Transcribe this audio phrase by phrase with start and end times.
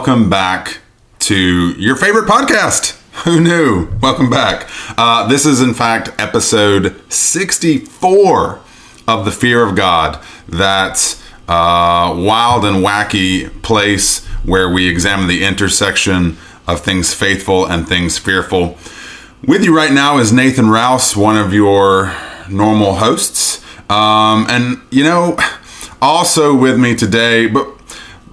[0.00, 0.78] welcome back
[1.18, 2.98] to your favorite podcast.
[3.24, 3.90] Who knew?
[4.00, 4.66] Welcome back.
[4.96, 8.60] Uh, this is, in fact, episode 64
[9.06, 15.44] of The Fear of God, that uh, wild and wacky place where we examine the
[15.44, 18.78] intersection of things faithful and things fearful.
[19.46, 22.16] With you right now is Nathan Rouse, one of your
[22.48, 23.62] normal hosts.
[23.90, 25.36] Um, and, you know,
[26.00, 27.76] also with me today, but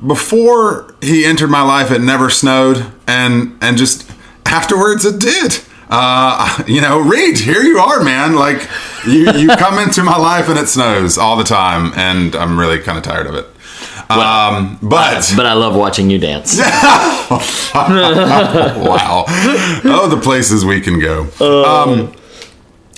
[0.06, 4.10] before he entered my life, it never snowed, and and just
[4.46, 5.60] afterwards, it did.
[5.90, 8.36] Uh, you know, Reed, here you are, man.
[8.36, 8.68] Like
[9.06, 12.80] you, you come into my life and it snows all the time, and I'm really
[12.80, 13.46] kind of tired of it.
[14.10, 16.58] um, but But I love watching you dance.
[16.60, 17.40] wow,
[19.86, 21.28] oh, the places we can go.
[21.42, 22.14] Um,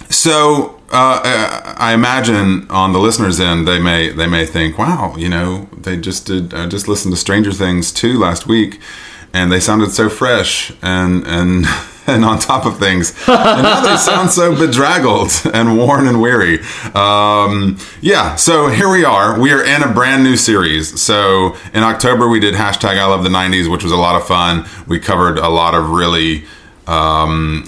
[0.10, 5.30] so uh, I imagine on the listeners' end, they may they may think, "Wow, you
[5.30, 8.80] know, they just did uh, just listened to Stranger Things two last week,
[9.34, 11.66] and they sounded so fresh and and."
[12.08, 16.58] And on top of things, and now they sound so bedraggled and worn and weary.
[16.96, 19.40] Um, yeah, so here we are.
[19.40, 21.00] We are in a brand new series.
[21.00, 24.26] So in October, we did hashtag I love the 90s, which was a lot of
[24.26, 24.66] fun.
[24.88, 26.46] We covered a lot of really
[26.88, 27.68] um,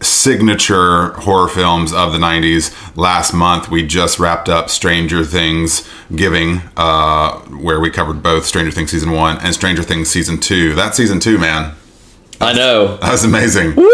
[0.00, 2.74] signature horror films of the 90s.
[2.96, 8.70] Last month, we just wrapped up Stranger Things Giving, uh, where we covered both Stranger
[8.70, 10.74] Things Season 1 and Stranger Things Season 2.
[10.74, 11.74] That Season 2, man,
[12.40, 12.96] I know.
[12.98, 13.74] that was amazing.
[13.74, 13.86] Woo!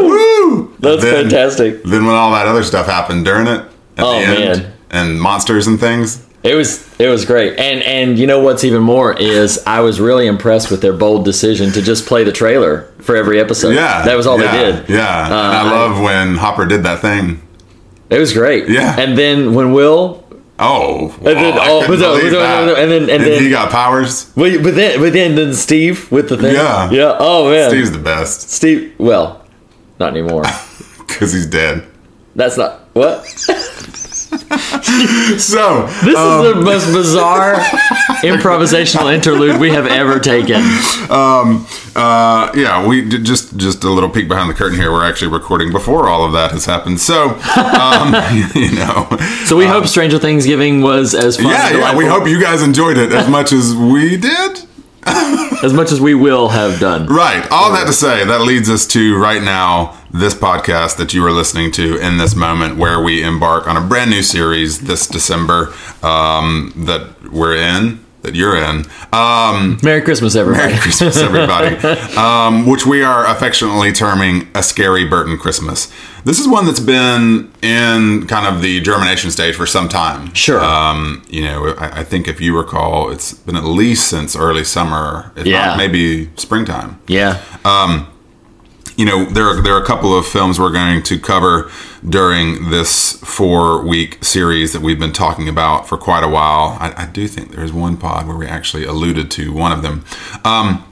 [0.00, 0.74] Woo!
[0.80, 1.82] That's Then- fantastic.
[1.84, 3.60] Then when all that other stuff happened during it,
[3.98, 4.72] at Oh, the end, man.
[4.90, 7.58] and monsters and things, It was it was great.
[7.58, 11.24] And and you know what's even more is I was really impressed with their bold
[11.24, 13.74] decision to just play the trailer for every episode.
[13.74, 14.88] yeah, That was all yeah, they did.
[14.88, 17.42] Yeah, Uh, I love when Hopper did that thing.
[18.10, 18.68] It was great.
[18.68, 18.98] Yeah.
[18.98, 20.22] And then when Will
[20.58, 22.64] Oh, And then- I oh, but no, no, that.
[22.64, 24.24] no, and then- and then- he got powers.
[24.34, 26.54] But, but then, but then, then Steve with the thing.
[26.54, 26.90] Yeah.
[26.90, 27.16] Yeah.
[27.18, 27.68] Oh man.
[27.68, 28.94] Steve's the best Steve.
[28.96, 29.44] Well,
[30.00, 30.44] not anymore.
[31.06, 31.84] because he's dead.
[32.34, 33.26] That's not what.
[35.38, 37.54] So This um, is the most bizarre
[38.22, 40.62] improvisational interlude we have ever taken.
[41.94, 44.90] uh, yeah, we did just just a little peek behind the curtain here.
[44.92, 47.00] We're actually recording before all of that has happened.
[47.00, 48.14] So, um,
[48.54, 49.08] you know,
[49.44, 51.46] So we hope Stranger Things Giving was as fun.
[51.46, 51.96] Yeah, yeah.
[51.96, 54.62] We hope you guys enjoyed it as much as we did.
[55.62, 57.06] as much as we will have done.
[57.06, 57.46] Right.
[57.52, 61.32] All that to say, that leads us to right now this podcast that you are
[61.32, 65.72] listening to in this moment, where we embark on a brand new series this December
[66.02, 68.84] um, that we're in, that you're in.
[69.12, 70.68] Um, Merry Christmas, everybody.
[70.68, 71.76] Merry Christmas, everybody.
[72.16, 75.92] um, which we are affectionately terming a scary Burton Christmas.
[76.24, 80.34] This is one that's been in kind of the germination stage for some time.
[80.34, 80.60] Sure.
[80.60, 84.64] Um, you know, I, I think if you recall, it's been at least since early
[84.64, 85.66] summer, if Yeah.
[85.66, 87.40] not maybe springtime Yeah.
[88.96, 91.70] You know there are there are a couple of films we're going to cover
[92.08, 96.76] during this four week series that we've been talking about for quite a while.
[96.80, 100.04] I, I do think there's one pod where we actually alluded to one of them.
[100.44, 100.90] Um,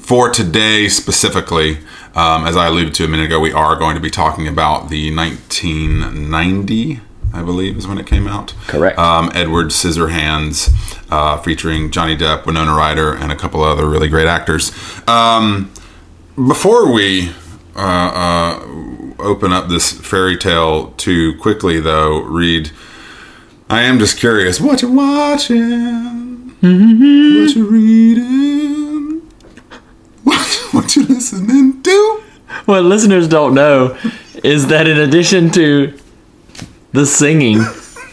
[0.00, 1.78] for today specifically,
[2.14, 4.90] um, as I alluded to a minute ago, we are going to be talking about
[4.90, 7.00] the 1990.
[7.32, 8.54] I believe is when it came out.
[8.66, 8.98] Correct.
[8.98, 10.72] Um, Edward Scissorhands,
[11.10, 14.72] uh, featuring Johnny Depp, Winona Ryder, and a couple other really great actors.
[15.06, 15.70] Um,
[16.36, 17.30] before we
[17.74, 18.66] uh, uh,
[19.18, 22.70] open up this fairy tale too quickly, though, Reed,
[23.68, 24.60] I am just curious.
[24.60, 26.50] What you watching?
[26.60, 29.20] What you reading?
[30.24, 32.22] What, what you listening to?
[32.66, 33.96] What listeners don't know
[34.44, 35.98] is that in addition to
[36.92, 37.60] the singing,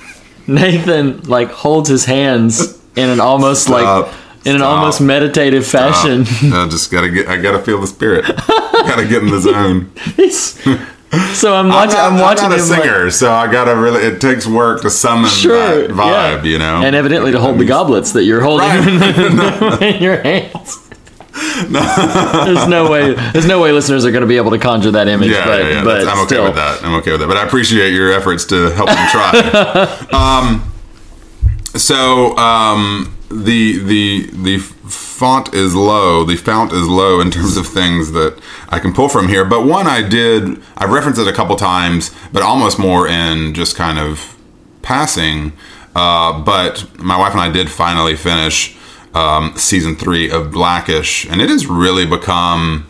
[0.48, 4.08] Nathan like holds his hands in an almost Stop.
[4.08, 4.14] like
[4.46, 6.26] in an almost meditative fashion.
[6.54, 7.28] I just gotta get.
[7.28, 8.26] I gotta feel the spirit.
[8.28, 9.92] gotta get in the zone.
[11.34, 11.94] so I'm I'm watching.
[11.96, 14.02] not, I'm watching I'm not a him like- singer, so I gotta really.
[14.04, 16.44] It takes work to summon sure that vibe, yeah.
[16.44, 16.82] you know.
[16.84, 18.68] and evidently to hold the goblets that you're holding
[19.82, 20.80] in your hands.
[21.70, 23.14] there's no way.
[23.32, 25.32] There's no way listeners are going to be able to conjure that image.
[25.32, 25.84] Yeah, but, yeah, yeah.
[25.84, 26.84] but I'm okay still, with that.
[26.84, 27.28] I'm okay with that.
[27.28, 30.08] But I appreciate your efforts to help them try.
[30.14, 30.72] um,
[31.76, 36.24] so um, the the the font is low.
[36.24, 38.40] The fount is low in terms of things that
[38.70, 39.46] I can pull from here.
[39.46, 40.62] But one I did.
[40.78, 44.38] I've referenced it a couple times, but almost more in just kind of
[44.82, 45.54] passing.
[45.96, 48.76] Uh, but my wife and I did finally finish
[49.14, 52.88] um, season three of Blackish, and it has really become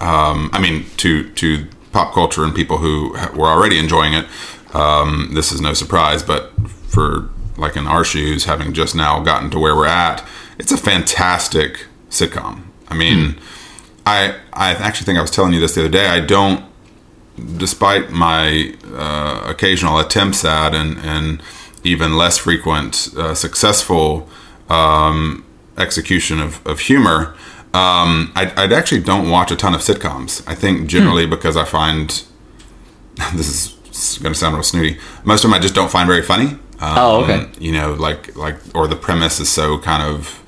[0.00, 4.26] um, I mean, to to pop culture and people who were already enjoying it,
[4.74, 6.22] um, this is no surprise.
[6.22, 6.52] But
[6.88, 7.28] for
[7.60, 10.26] like in our shoes, having just now gotten to where we're at,
[10.58, 12.62] it's a fantastic sitcom.
[12.88, 13.36] I mean,
[14.04, 16.08] I I actually think I was telling you this the other day.
[16.08, 16.64] I don't,
[17.56, 21.42] despite my uh, occasional attempts at and and
[21.84, 24.28] even less frequent uh, successful
[24.68, 25.44] um,
[25.78, 27.34] execution of, of humor,
[27.72, 30.46] um, I, I actually don't watch a ton of sitcoms.
[30.46, 32.08] I think generally because I find
[33.34, 34.98] this is going to sound real snooty.
[35.24, 36.58] Most of them I just don't find very funny.
[36.80, 37.48] Um, Oh, okay.
[37.58, 40.42] You know, like like or the premise is so kind of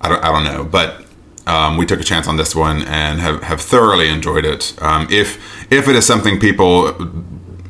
[0.00, 1.02] I don't I don't know, but.
[1.48, 4.74] Um, we took a chance on this one and have, have thoroughly enjoyed it.
[4.82, 5.38] Um, if
[5.72, 6.92] if it is something people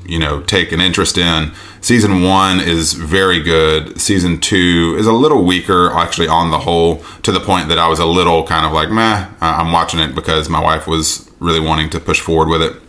[0.09, 1.53] you know take an interest in.
[1.81, 4.01] Season one is very good.
[4.01, 7.87] Season two is a little weaker, actually, on the whole, to the point that I
[7.87, 9.29] was a little kind of like, meh.
[9.41, 12.83] I'm watching it because my wife was really wanting to push forward with it.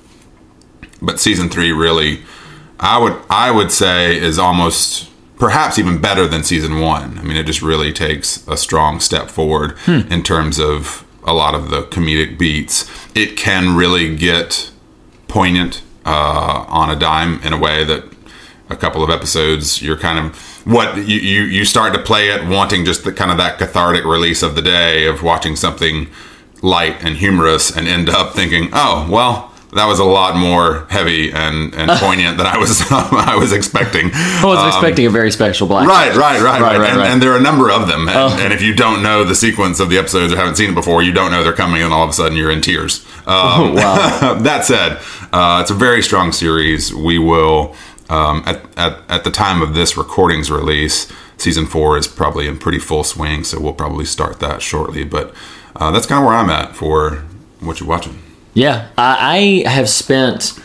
[1.02, 2.24] But season three really,
[2.80, 7.18] I would I would say is almost perhaps even better than season one.
[7.20, 11.54] I mean, it just really takes a strong step forward in terms of a lot
[11.54, 12.90] of the comedic beats.
[13.14, 14.72] It can really get
[15.28, 18.04] poignant uh, on a dime in a way that
[18.70, 20.36] a couple of episodes you're kind of
[20.66, 24.04] what you, you you start to play it wanting just the kind of that cathartic
[24.04, 26.08] release of the day of watching something
[26.62, 31.32] light and humorous and end up thinking oh well that was a lot more heavy
[31.32, 34.12] and, and poignant than I was I was expecting.
[34.14, 35.84] I wasn't expecting a very special black.
[35.84, 36.80] Um, Right, right, right, right.
[36.80, 37.10] right, and, right.
[37.12, 38.08] and there are a number of them.
[38.08, 40.76] And, and if you don't know the sequence of the episodes or haven't seen it
[40.76, 43.06] before, you don't know they're coming, and all of a sudden you're in tears.
[43.26, 44.36] Um, wow.
[44.42, 45.00] that said,
[45.34, 46.94] uh, it's a very strong series.
[46.94, 47.76] We will,
[48.10, 52.58] um, at, at, at the time of this recording's release, season four is probably in
[52.58, 55.04] pretty full swing, so we'll probably start that shortly.
[55.04, 55.34] But
[55.76, 57.24] uh, that's kind of where I'm at for
[57.60, 58.22] what you're watching.
[58.58, 60.60] Yeah, I, I have spent,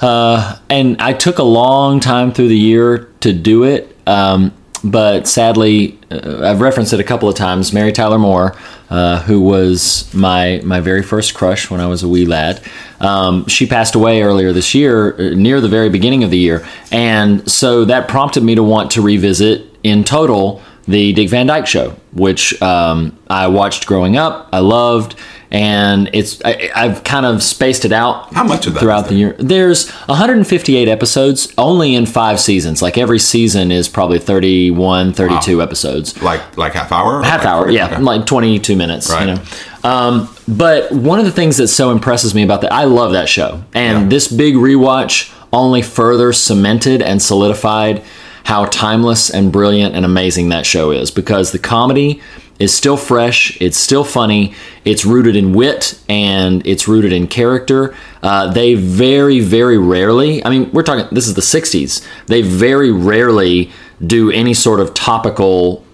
[0.00, 3.96] uh, and I took a long time through the year to do it.
[4.04, 7.72] Um, but sadly, uh, I've referenced it a couple of times.
[7.72, 8.56] Mary Tyler Moore,
[8.88, 12.62] uh, who was my my very first crush when I was a wee lad,
[12.98, 16.66] um, she passed away earlier this year, uh, near the very beginning of the year,
[16.90, 21.68] and so that prompted me to want to revisit in total the Dick Van Dyke
[21.68, 24.48] Show, which um, I watched growing up.
[24.52, 25.14] I loved,
[25.52, 28.32] and it's I, I've kind of spaced it out.
[28.34, 29.34] How much of that throughout the year?
[29.38, 32.82] There's 158 episodes, only in five seasons.
[32.82, 37.22] Like every season is probably 31, 32 episodes Like like half hour?
[37.22, 38.00] half like- hour yeah okay.
[38.00, 39.28] like 22 minutes Right.
[39.28, 39.42] you know
[39.82, 43.28] um, but one of the things that so impresses me about that i love that
[43.28, 44.08] show and Yeah.
[44.08, 48.02] this big rewatch only further cemented and solidified
[48.44, 52.20] how timeless and brilliant and amazing that show is because the comedy
[52.60, 57.94] is still fresh it's still funny it's rooted in wit and it's rooted in character
[58.22, 62.92] uh, they very very rarely i mean we're talking this is the 60s they very
[62.92, 63.70] rarely
[64.06, 65.84] do any sort of topical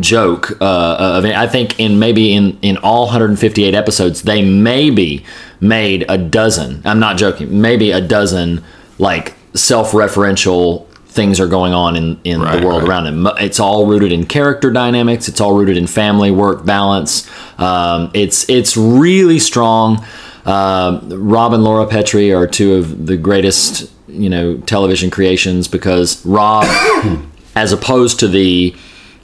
[0.00, 1.34] joke uh, of it.
[1.34, 5.24] I think in maybe in in all 158 episodes they maybe
[5.60, 6.82] made a dozen.
[6.84, 7.60] I'm not joking.
[7.60, 8.64] Maybe a dozen
[8.98, 12.88] like self-referential things are going on in in Right, the world right.
[12.90, 13.28] around them.
[13.38, 15.28] It's all rooted in character dynamics.
[15.28, 17.28] It's all rooted in family work balance.
[17.58, 20.04] Um, it's it's really strong.
[20.44, 26.24] Um Rob and Laura Petrie are two of the greatest you know television creations because
[26.26, 26.64] Rob,
[27.54, 28.74] as opposed to the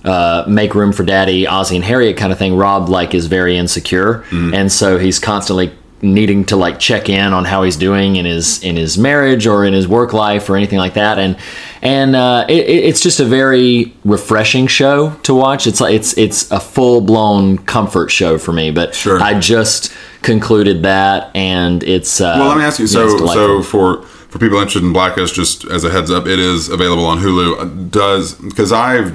[0.04, 3.56] uh, make room for daddy ozzie and harriet kind of thing rob like is very
[3.58, 8.24] insecure and so he's constantly needing to like check in on how he's doing in
[8.24, 11.36] his in his marriage or in his work life or anything like that and
[11.82, 16.16] and uh, it, it- it's just a very refreshing show to watch it's like it's
[16.16, 19.20] it's a full-blown comfort show for me but Sure.
[19.20, 22.84] i just concluded that and it's uh, Well, let me ask you.
[22.86, 26.38] yeah, So, so for for people interested in Blackish, just as a heads up, it
[26.38, 27.90] is available on Hulu.
[27.90, 29.14] Does because I've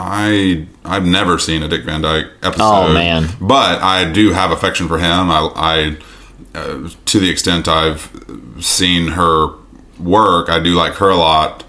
[0.00, 2.62] I I've never seen a Dick Van Dyke episode.
[2.64, 3.28] Oh, man.
[3.40, 5.30] But I do have affection for him.
[5.30, 5.96] I, I
[6.56, 8.10] uh, to the extent I've
[8.60, 9.48] seen her
[9.98, 11.64] work, I do like her a lot.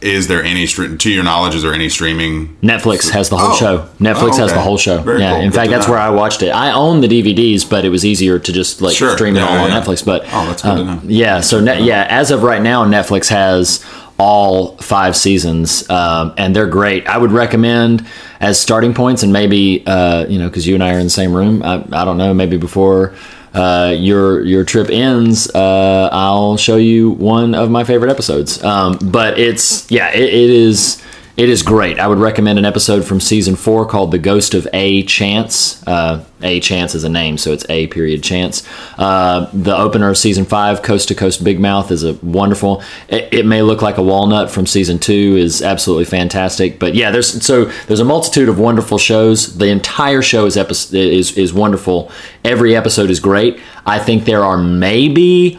[0.00, 1.54] Is there any to your knowledge?
[1.54, 2.56] Is there any streaming?
[2.56, 3.56] Netflix has the whole Oh.
[3.56, 3.78] show.
[4.00, 4.98] Netflix Oh, has the whole show.
[4.98, 5.40] Very yeah, cool.
[5.42, 5.92] in Good fact, that's know.
[5.92, 6.48] where I watched it.
[6.50, 9.12] I own the DVDs, but it was easier to just like Sure.
[9.16, 9.80] stream it all yeah, on yeah.
[9.80, 10.04] Netflix.
[10.04, 11.00] But Oh, that's good to know.
[11.04, 13.84] Yeah, so ne- yeah, as of right now, Netflix has
[14.22, 17.04] all five seasons, um, and they're great.
[17.08, 18.06] I would recommend
[18.40, 21.10] as starting points, and maybe uh, you know, because you and I are in the
[21.10, 21.62] same room.
[21.64, 23.14] I, I don't know, maybe before.
[23.52, 28.62] Uh, your your trip ends, uh, I'll show you one of my favorite episodes.
[28.64, 31.02] Um, but it's yeah, it, it is
[31.36, 31.98] it is great.
[31.98, 36.24] I would recommend an episode from season four called "The Ghost of A Chantz." Uh,
[36.42, 38.66] a Chantz is a name, so it's A period Chantz.
[38.98, 42.82] Uh, the opener of season five, "Coast to Coast Big Mouth," is a wonderful.
[43.08, 47.10] It, it may look like a walnut from season two is absolutely fantastic, but yeah,
[47.10, 49.56] there's so there's a multitude of wonderful shows.
[49.56, 52.10] The entire show is is is wonderful.
[52.44, 53.58] Every episode is great.
[53.86, 55.58] I think there are maybe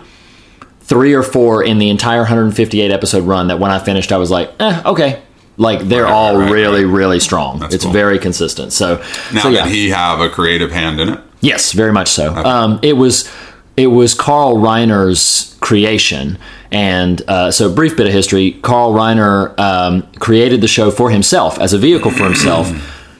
[0.82, 4.30] three or four in the entire 158 episode run that when I finished, I was
[4.30, 5.22] like, eh, okay.
[5.57, 6.93] Like they're Right, all right, really, right.
[6.93, 7.60] really strong.
[7.60, 7.93] That's it's cool.
[7.93, 8.74] very consistent.
[8.74, 11.19] So, Now, so yeah, did he have a creative hand in it?
[11.41, 12.33] yes, very much so.
[12.36, 13.29] Um, it was
[13.77, 16.38] it was Carl Reiner's creation,
[16.72, 18.53] and uh, so brief bit of history.
[18.62, 22.72] Carl Reiner um, created the show for himself as a vehicle for himself,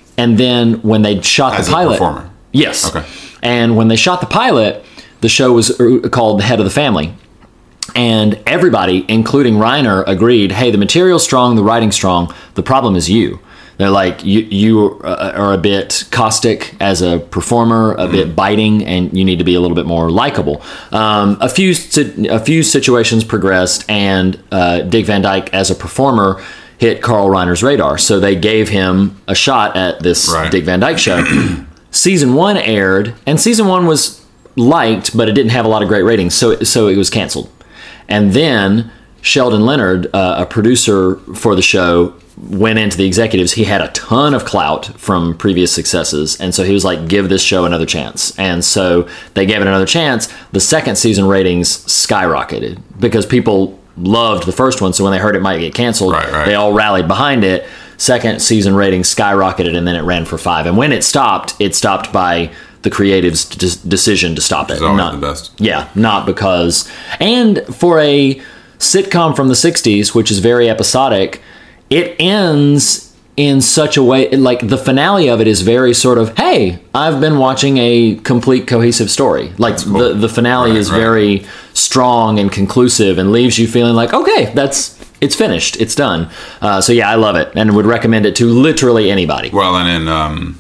[0.17, 3.05] and then when they shot As the a pilot, yes, Okay.
[3.41, 4.83] and when they shot the pilot,
[5.21, 7.13] the show was uh, called The Head of the Family.
[7.95, 12.33] And everybody, including Reiner, agreed, hey, the material's strong, the writing's strong.
[12.55, 13.39] The problem is you.
[13.77, 18.85] They're like, you, you uh, are a bit caustic as a performer, a bit biting,
[18.85, 20.61] and you need to be a little bit more likable.
[20.91, 21.71] Um, a few
[22.29, 26.41] a few situations progressed, and uh, Dick Van Dyke, as a performer,
[26.77, 27.97] hit Carl Reiner's radar.
[27.97, 30.51] So they gave him a shot at this Right.
[30.51, 31.23] Dick Van Dyke show.
[31.91, 34.23] season one aired, and season one was
[34.55, 37.49] liked, but it didn't have a lot of great ratings, so so it was canceled.
[38.07, 38.91] And then
[39.22, 42.13] Sheldon Leonard, uh, a producer for the show,
[42.50, 43.53] went into the executives.
[43.53, 47.29] He had a ton of clout from previous successes, and so he was like, "Give
[47.29, 50.27] this show another chance." And so they gave it another chance.
[50.51, 54.91] The second season ratings skyrocketed because people loved the first one.
[54.93, 56.45] So when they heard it might get canceled, Right, right.
[56.48, 57.65] they all rallied behind it.
[57.98, 60.65] Second season ratings skyrocketed, and then it ran for five.
[60.65, 62.50] And when it stopped, it stopped by
[62.83, 64.79] the creative's de- decision to stop it.
[64.81, 65.51] Not- the best.
[65.59, 66.89] yeah, not because.
[67.19, 68.41] And for a
[68.79, 71.41] sitcom from the 60s, which is very episodic,
[71.89, 76.37] it ends in such a way like the finale of it is very sort of
[76.37, 79.97] hey i've been watching a complete cohesive story like cool.
[79.97, 80.99] the, the finale Right, is right.
[80.99, 86.29] very strong and conclusive and leaves you feeling like okay that's it's finished it's done
[86.61, 89.89] uh, so yeah i love it and would recommend it to literally anybody Well, and
[90.03, 90.59] in um,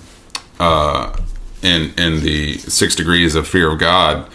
[0.59, 1.15] uh,
[1.63, 4.29] in in the Six Degrees of Fear of God,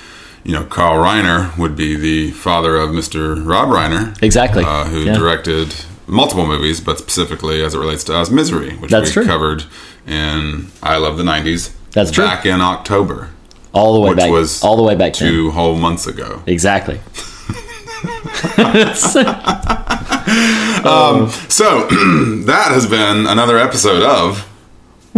[0.45, 3.37] you know, Carl Reiner would be the father of Mr.
[3.47, 5.15] Rob Reiner, exactly uh, who Yeah.
[5.15, 5.75] directed
[6.07, 9.27] multiple movies, but specifically as it relates to us, Misery, which That's we true.
[9.27, 9.65] covered
[10.07, 11.71] in I Love the '90s.
[11.93, 12.25] That's true.
[12.25, 13.29] Back in October,
[13.73, 15.29] all the way which back was all the way back then.
[15.31, 16.43] two whole months ago.
[16.47, 17.01] exactly
[21.49, 21.89] So
[22.47, 24.48] that has been another episode of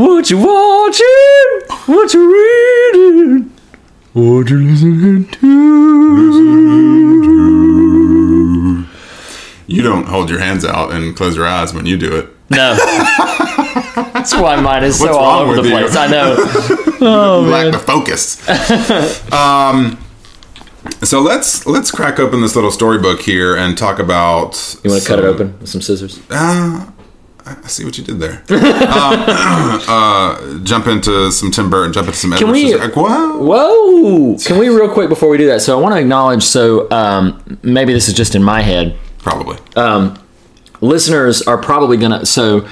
[0.00, 1.60] What you watching?
[1.84, 3.52] What you reading?
[4.14, 5.50] What you listening to?
[9.66, 12.30] You don't hold your hands out and close your eyes when you do it.
[12.48, 12.76] No.
[14.14, 15.74] That's why mine is so What's all over the you?
[15.74, 15.94] place.
[15.94, 16.32] I know.
[17.42, 18.48] you lack the focus.
[19.34, 20.02] um,
[21.02, 24.78] so let's let's crack open this little storybook here and talk about.
[24.82, 26.22] You want to cut it open with some scissors?
[26.30, 26.90] Uh,
[27.46, 28.32] I see what you did there.
[28.32, 28.48] um,
[29.88, 31.92] uh, jump into some Tim Burton.
[31.92, 32.32] Jump into some.
[32.32, 32.74] Edward we-.
[32.74, 33.38] Whoa.
[33.38, 34.36] Whoa!
[34.44, 35.62] Can we real quick before we do that?
[35.62, 36.42] So I want to acknowledge.
[36.42, 38.98] So um, maybe this is just in my head.
[39.18, 39.58] Probably.
[40.80, 42.66] listeners are probably gonna so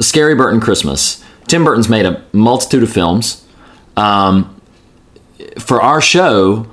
[0.00, 3.44] scary burton christmas tim burton's made a multitude of films
[3.96, 4.60] um,
[5.58, 6.66] for our show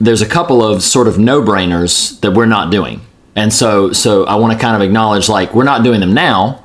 [0.00, 3.00] there's a couple of sort of no-brainers that we're not doing
[3.36, 6.62] and so so i want to kind of acknowledge like we're not doing them now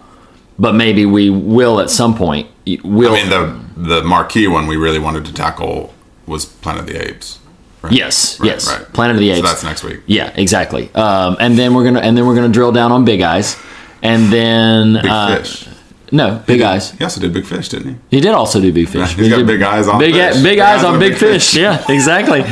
[0.57, 2.49] but maybe we will at some point
[2.83, 5.93] we'll I mean, the the marquee one we really wanted to tackle
[6.27, 7.39] was Planet of the Apes.
[7.81, 7.93] Right?
[7.93, 8.67] Yes, Right, yes.
[8.67, 8.93] right.
[8.93, 9.39] Planet of the Apes.
[9.39, 10.01] So that's next week.
[10.05, 10.93] Yeah, exactly.
[10.93, 13.57] Um, and then we're gonna and then we're gonna drill down on Big Eyes,
[14.03, 15.67] and then Big uh, Fish.
[16.11, 16.91] No, Big Eyes.
[16.91, 18.17] He also did Big Fish, didn't he?
[18.17, 19.13] He did also do Big Fish.
[19.15, 20.41] He's He got big eyes on big, fish.
[20.41, 21.55] big, eyes on Big Fish.
[21.55, 22.43] Yeah, exactly.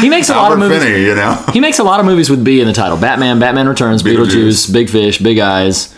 [0.00, 0.82] He makes a lot of movies.
[0.82, 1.34] Finney, you know.
[1.52, 4.26] He makes a lot of movies with B in the title: Batman, Batman Returns, Beetlejuice,
[4.70, 4.72] Beetlejuice.
[4.72, 5.94] Big Fish, Big Eyes,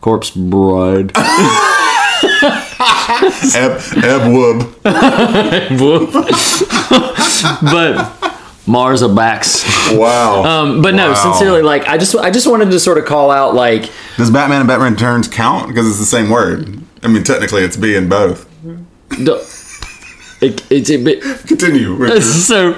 [0.00, 1.12] Corpse Bride.
[3.54, 4.66] Eb, Eb Wood.
[7.62, 9.64] but Mars a backs.
[9.92, 10.42] Wow.
[10.44, 11.32] Um, but no, Wow.
[11.32, 14.60] sincerely, like I just I just wanted to sort of call out like Does Batman
[14.60, 15.68] and Batman Returns count?
[15.68, 16.80] Because it's the same word.
[17.02, 18.48] I mean, technically, it's B in both.
[19.10, 19.54] the-
[20.40, 21.94] it, it's a bit Continue.
[21.94, 22.20] Richard.
[22.22, 22.76] so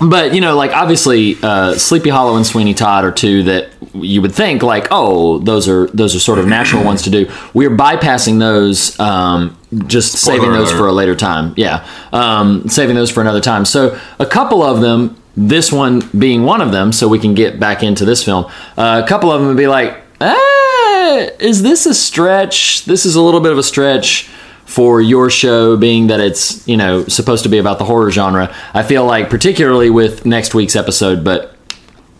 [0.00, 4.22] but you know like obviously uh, sleepy hollow and sweeney todd are two that you
[4.22, 7.70] would think like oh those are those are sort of natural ones to do we're
[7.70, 10.78] bypassing those um, just saving those alert.
[10.78, 14.80] for a later time yeah um, saving those for another time so a couple of
[14.80, 18.46] them this one being one of them so we can get back into this film
[18.78, 22.84] uh, a couple of them would be like ah, is this a stretch?
[22.84, 24.28] This is a little bit of a stretch
[24.66, 28.54] for your show being that it's you know supposed to be about the horror genre.
[28.72, 31.56] I feel like particularly with next week's episode but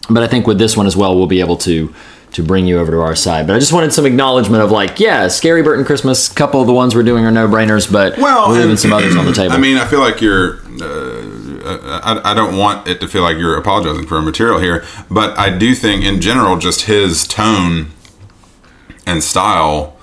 [0.08, 1.94] but i think with this one as well we'll be able to
[2.32, 3.46] to bring you over to our side.
[3.46, 6.72] But i just wanted some acknowledgement of like yeah scary burton christmas couple of the
[6.72, 9.54] ones we're doing are no brainers but Well, we're leaving some others on the table.
[9.54, 10.58] I mean, I feel like you're.
[10.82, 11.19] Uh,
[12.02, 15.38] I, I don't want it to feel like you're apologizing for a material here, but
[15.38, 17.90] I do think, in general, just his tone
[19.06, 19.96] and style.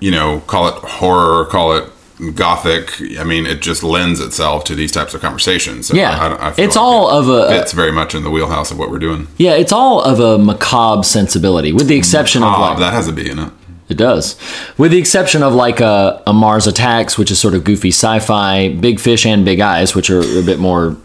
[0.00, 1.90] You know, call it horror, call it
[2.34, 3.00] gothic.
[3.18, 5.86] I mean, it just lends itself to these types of conversations.
[5.86, 6.10] So Yeah.
[6.10, 8.70] I, I feel It's like all it of a it's very much in the wheelhouse
[8.70, 9.28] of what we're doing.
[9.38, 13.08] yeah it's all of a macabre sensibility with the exception of Ah, like that has
[13.08, 13.50] a B in it.
[13.94, 14.36] It does.
[14.76, 18.18] With the exception of like a, a Mars Attacks, which is sort of goofy sci
[18.18, 20.96] fi, Big Fish and Big Eyes, which are a bit more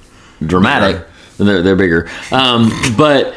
[0.43, 1.06] dramatic.
[1.38, 2.10] They're, they're bigger.
[2.32, 3.36] Um, but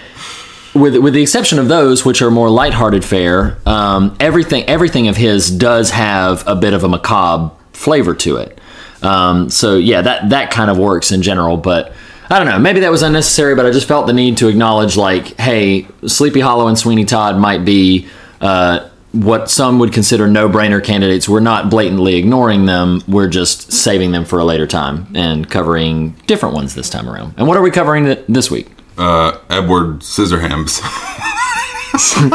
[0.75, 5.19] with, with the exception of those, which are more lighthearted fare, um, everything, everything of
[5.19, 8.59] his does have a bit of a macabre flavor to it.
[9.03, 11.93] Um, so yeah, that, that kind of works in general, but
[12.31, 12.59] I don't know.
[12.59, 16.41] Maybe that was unnecessary, but I just felt the need to acknowledge, like, hey, Sleepy
[16.41, 18.09] Hollow and Sweeney Todd might be
[18.41, 21.29] uh, what some would consider no-brainer candidates.
[21.29, 23.03] We're not blatantly ignoring them.
[23.07, 27.35] We're just saving them for a later time and covering different ones this time around.
[27.37, 28.68] And what are we covering this week?
[28.96, 30.81] Uh, Edward Scissorhands.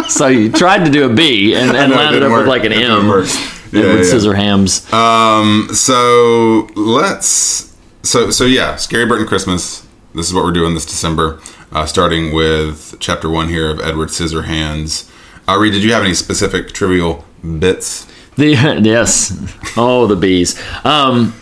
[0.07, 2.89] So you tried to do a B and, and landed up with like an It
[2.89, 3.07] M.
[3.07, 4.13] Yeah, Edward yeah.
[4.13, 4.93] Scissorhands.
[4.93, 9.85] Um, so let's so so yeah, Scary Burton Christmas.
[10.13, 11.39] This is what we're doing this December,
[11.71, 15.11] uh, starting with chapter one here of Edward Scissorhands.
[15.55, 17.23] Reed, did you have any specific trivial
[17.59, 18.05] bits?
[18.35, 18.51] The
[18.83, 19.33] yes.
[19.77, 20.61] Oh, the bees.
[20.85, 21.33] Um,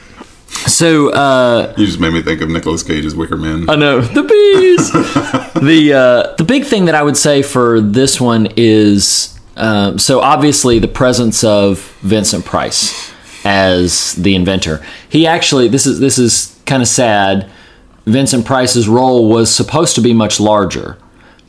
[0.48, 3.70] so uh, You just made me think of Nicolas Cage's Wicker Man.
[3.70, 4.92] I know the bees.
[5.62, 10.22] the uh, the big thing that I would say for this one is um, so
[10.22, 13.12] obviously the presence of Vincent Price
[13.46, 14.86] as the inventor.
[15.10, 17.50] He actually this is this is kind of sad.
[18.06, 20.98] Vincent Price's role was supposed to be much larger,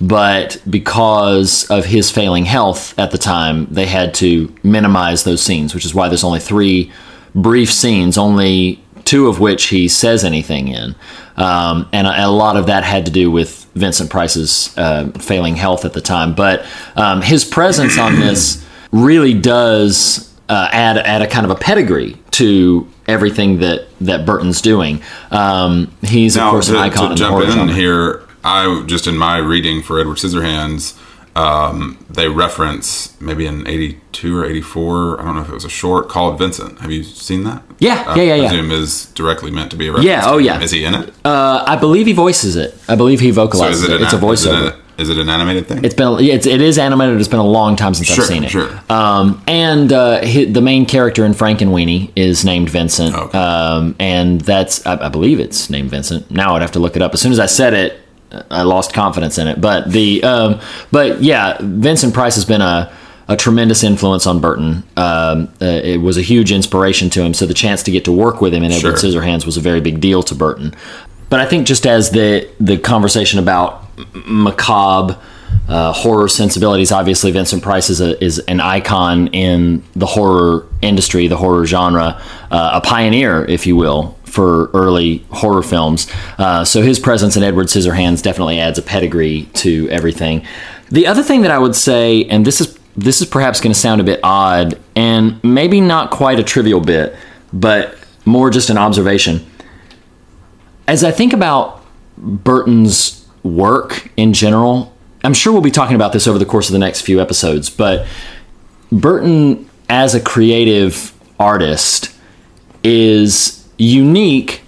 [0.00, 5.74] but because of his failing health at the time, they had to minimize those scenes,
[5.74, 6.92] which is why there's only three
[7.34, 10.94] brief scenes, only two of which he says anything in.
[11.36, 15.56] Um, and a, a lot of that had to do with Vincent Price's uh, failing
[15.56, 16.34] health at the time.
[16.34, 21.56] But um, his presence on this really does uh, add add a kind of a
[21.56, 25.02] pedigree to everything that that Burton's doing.
[25.30, 27.74] Um, he's of course to, an icon to in the horror in genre.
[27.74, 30.96] here, I just in my reading for Edward Scissorhands,
[31.36, 35.20] um, they reference maybe in '82 or '84.
[35.20, 36.78] I don't know if it was a short called Vincent.
[36.80, 37.62] Have you seen that?
[37.78, 38.48] Yeah, I yeah, yeah, yeah.
[38.48, 40.06] presume is directly meant to be a reference.
[40.06, 40.60] Yeah, oh, yeah.
[40.60, 41.12] Is he in it?
[41.24, 42.74] Uh, I believe he voices it.
[42.88, 44.02] I believe he vocalizes is it it.
[44.02, 44.72] It's a is it voiceover.
[44.74, 45.84] an- Is it an animated thing?
[45.84, 47.18] It's been yeah, it's, it is animated.
[47.18, 48.50] It's been a long time since Sure, I've seen it.
[48.50, 48.70] sure.
[48.88, 53.14] Um, and uh, hi the main character in Frankenweenie is named Vincent.
[53.14, 53.36] Okay.
[53.36, 56.30] Um, and that's I, I believe it's named Vincent.
[56.30, 57.12] Now I'd have to look it up.
[57.12, 58.00] As soon as I said it,
[58.50, 59.60] I lost confidence in it.
[59.60, 60.60] But the um,
[60.90, 62.92] but yeah, Vincent Price has been a
[63.28, 64.84] a tremendous influence on Burton.
[64.96, 67.34] Um, uh, it was a huge inspiration to him.
[67.34, 69.10] So the chance to get to work with him in Edward Sure.
[69.10, 70.74] Scissorhands was a very big deal to Burton.
[71.28, 75.18] But I think just as the the conversation about m- macabre
[75.68, 81.26] uh, horror sensibilities, obviously Vincent Price is a, is an icon in the horror industry,
[81.26, 86.06] the horror genre, uh, a pioneer, if you will, for early horror films.
[86.38, 90.46] Uh, so his presence in Edward Scissorhands definitely adds a pedigree to everything.
[90.90, 93.78] The other thing that I would say, and this is this is perhaps going to
[93.78, 97.16] sound a bit odd, and maybe not quite a trivial bit,
[97.52, 99.44] but more just an observation
[100.88, 101.84] as I think about
[102.16, 104.94] Burton's work in general,
[105.24, 107.70] I'm sure we'll be talking about this over the course of the next few episodes,
[107.70, 108.06] but
[108.92, 112.14] Burton as a creative artist
[112.82, 114.62] is unique.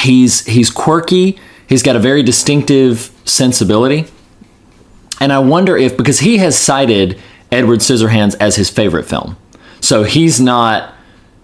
[0.00, 1.38] He's he's quirky.
[1.66, 4.06] He's got a very distinctive sensibility.
[5.20, 9.36] And I wonder if because he has cited Edward Scissorhands as his favorite film.
[9.80, 10.94] So he's not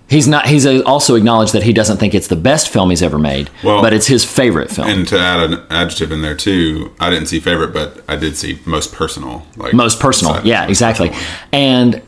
[0.08, 3.18] he's not he's also acknowledged that he doesn't think it's the best film he's ever
[3.18, 4.88] made, Well, but it's his favorite film.
[4.88, 8.36] And to add an adjective in there too, I didn't see favorite, but I did
[8.36, 9.46] see most personal.
[9.56, 10.44] Like most personal.
[10.44, 11.08] Yeah, most exactly.
[11.08, 11.30] personal.
[11.52, 12.02] And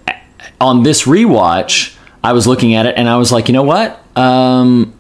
[0.61, 4.01] on this rewatch, I was looking at it and I was like, you know what?
[4.16, 4.92] Um,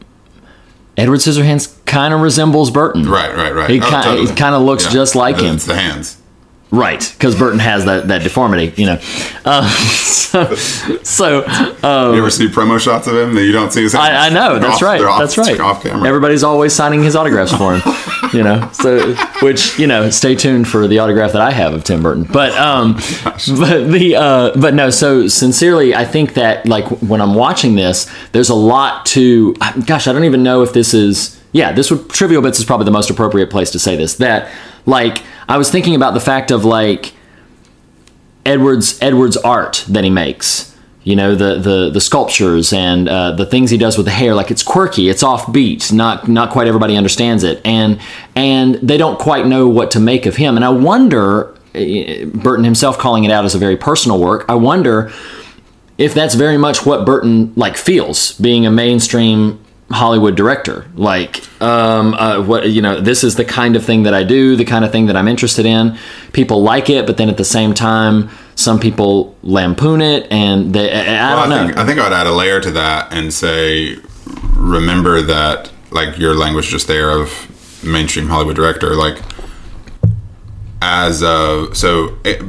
[0.96, 3.08] Edward Scissorhands kind of resembles Burton.
[3.08, 3.70] Right, right, right.
[3.70, 4.28] He Oh, kind totally.
[4.54, 4.90] of looks Yeah.
[4.92, 5.54] just like him.
[5.56, 6.16] It's the hands.
[6.72, 8.98] Right, because Burton has that, that deformity, you know.
[9.44, 11.40] Uh, so, so
[12.12, 14.08] you ever see promo shots of him that you don't see his hands?
[14.08, 15.02] I, I know that's off- right.
[15.02, 15.60] off- that's right.
[15.60, 16.08] Off camera.
[16.08, 17.82] Everybody's always signing his autographs for him,
[18.32, 18.70] you know.
[18.72, 22.24] So, which you know, stay tuned for the autograph that I have of Tim Burton.
[22.24, 24.88] But um, but the uh, but no.
[24.88, 29.52] So sincerely, I think that like when I'm watching this, there's a lot to.
[29.84, 31.38] Gosh, I don't even know if this is.
[31.52, 34.14] Yeah, this would trivial bits is probably the most appropriate place to say this.
[34.14, 34.50] That
[34.86, 37.12] like I was thinking about the fact of like
[38.44, 40.70] Edwards Edwards art that he makes.
[41.04, 44.36] You know the the the sculptures and uh, the things he does with the hair.
[44.36, 45.92] Like it's quirky, it's offbeat.
[45.92, 48.00] Not not quite everybody understands it, and
[48.36, 50.54] and they don't quite know what to make of him.
[50.54, 54.44] And I wonder, eh, Burton himself calling it out as a very personal work.
[54.48, 55.10] I wonder
[55.98, 59.61] if that's very much what Burton like feels being a mainstream
[59.92, 60.86] Hollywood director.
[60.94, 64.56] Like, um, uh, what you know, this is the kind of thing that I do,
[64.56, 65.96] the kind of thing that I'm interested in.
[66.32, 70.90] People like it, but then at the same time, some people lampoon it, and they,
[70.92, 71.66] I, I Well, don't I know.
[71.68, 73.96] think I think I would add a layer to that and say,
[74.54, 77.48] remember that like your language just there of
[77.84, 79.18] mainstream Hollywood director, like
[80.80, 82.40] as a so it,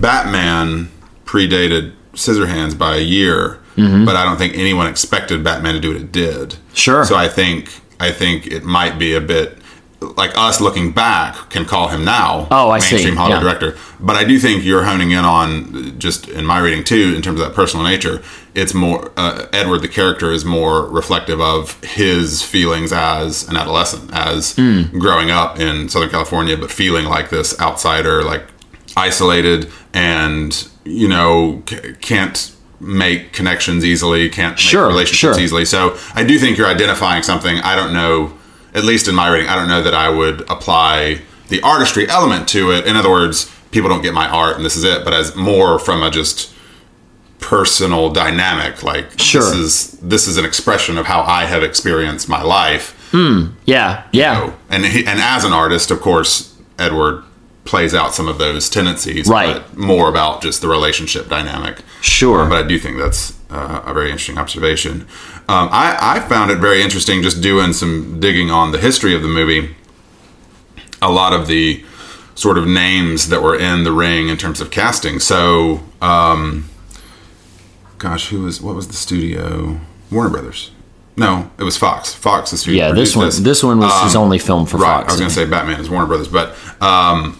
[0.00, 0.90] Batman
[1.24, 5.98] predated Scissorhands by a year, but I don't think anyone expected Batman to do what
[6.00, 6.50] it did.
[6.50, 6.74] Mm-hmm.
[6.74, 7.04] Sure.
[7.04, 7.68] So I think
[8.00, 9.58] I think it might be a bit
[10.00, 12.46] like us looking back can call him now.
[12.50, 12.94] Oh, I see.
[12.96, 13.48] mainstream Hollywood Yeah.
[13.48, 13.78] director.
[13.98, 17.40] But I do think you're honing in on just in my reading too, in terms
[17.40, 18.22] of that personal nature.
[18.54, 24.10] It's more uh, Edward, the character, is more reflective of his feelings as an adolescent,
[24.12, 24.98] as Hmm.
[24.98, 28.44] growing up in Southern California, but feeling like this outsider, like
[28.96, 35.42] isolated, and you know c- can't make connections easily, can't make Sure, relationships sure.
[35.42, 35.64] easily.
[35.64, 37.58] So I do think you're identifying something.
[37.58, 38.32] I don't know,
[38.74, 42.48] at least in my reading, I don't know that I would apply the artistry element
[42.48, 42.86] to it.
[42.86, 45.78] In other words, people don't get my art and this is it, but as more
[45.78, 46.52] from a just
[47.38, 48.82] personal dynamic.
[48.82, 49.42] Like Sure.
[49.42, 52.92] this is this is an expression of how I have experienced my life.
[53.12, 57.22] Hmm, yeah, yeah, So, and he, and as an artist, of course, Edward
[57.66, 59.54] plays out some of those tendencies, Right.
[59.56, 61.82] But more about just the relationship dynamic.
[62.00, 62.48] Sure.
[62.48, 65.02] but I do think that's uh, a very interesting observation.
[65.48, 69.22] Um, I, I found it very interesting just doing some digging on the history of
[69.22, 69.74] the movie.
[71.02, 71.84] A lot of the
[72.34, 75.18] sort of names that were in the ring in terms of casting.
[75.20, 76.68] So, um,
[77.98, 79.80] gosh, who was what was the studio?
[80.10, 80.70] Warner Brothers.
[81.18, 82.12] No, it was Fox.
[82.14, 82.88] Fox, the studio.
[82.88, 82.92] yeah.
[82.92, 84.96] This one, this one was his only film for Um, Right.
[85.00, 85.08] Fox.
[85.08, 87.38] I was going to say Batman is Warner Brothers, but um,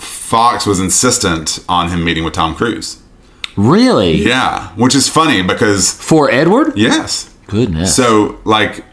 [0.00, 3.00] Fox was insistent on him meeting with Tom Cruise.
[3.56, 4.14] really?
[4.26, 6.72] Yeah, which is funny because For Edward?
[6.76, 7.30] yes.
[7.46, 7.94] Goodness.
[7.94, 8.84] So like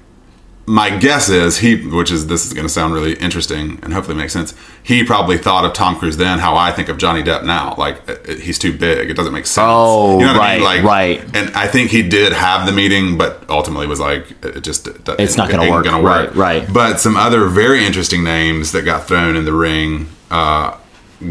[0.68, 4.16] my guess is he which is this is going to sound really interesting and hopefully
[4.16, 4.54] make sense.
[4.84, 7.76] He probably thought of Tom Cruise then how I think of Johnny Depp now.
[7.78, 9.10] Like uh, uh, he's too big.
[9.10, 9.66] It doesn't make sense.
[9.68, 10.64] Oh, what I right, mean?
[10.64, 11.36] Like, right.
[11.36, 14.98] And I think he did have the meeting, but ultimately was like, it just it
[15.18, 15.86] It's not gonna ain't work.
[15.86, 16.68] Right, right.
[16.72, 20.08] But some other very interesting names that got thrown in the ring.
[20.30, 20.78] Uh,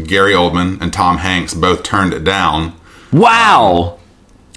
[0.05, 2.73] Gary Oldman and Tom Hanks both turned it down.
[3.11, 3.97] wow.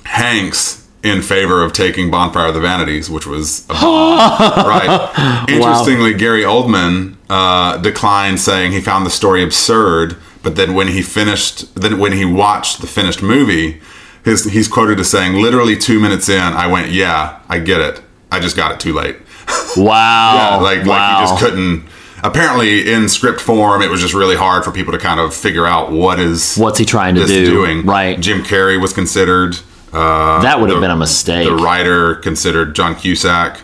[0.05, 4.19] Hanks in favor of taking Bonfire of the Vanities, which was a bomb.
[4.67, 5.45] right.
[5.49, 10.17] Interestingly, Gary Oldman uh, declined, saying he found the story absurd.
[10.43, 13.81] But then when he finished, then when he watched the finished movie,
[14.25, 18.03] his he's quoted as saying, "Literally two minutes in, I went, yeah, I get it.
[18.31, 19.17] I just got it too late."
[19.77, 20.61] Wow.
[20.63, 20.89] like wow.
[20.89, 21.85] like he just couldn't.
[22.25, 25.67] Apparently, in script form, it was just really hard for people to kind of figure
[25.67, 27.45] out what is What's he trying to do?
[27.45, 27.85] doing.
[27.85, 28.19] Right.
[28.19, 29.57] Jim Carrey was considered.
[29.93, 31.47] Uh, that would have been a mistake.
[31.47, 33.61] the writer considered John Cusack.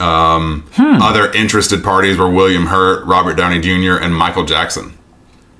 [0.00, 1.00] Um, Hmm.
[1.00, 4.94] Other interested parties were William Hurt, Robert Downey Jr., and Michael Jackson, which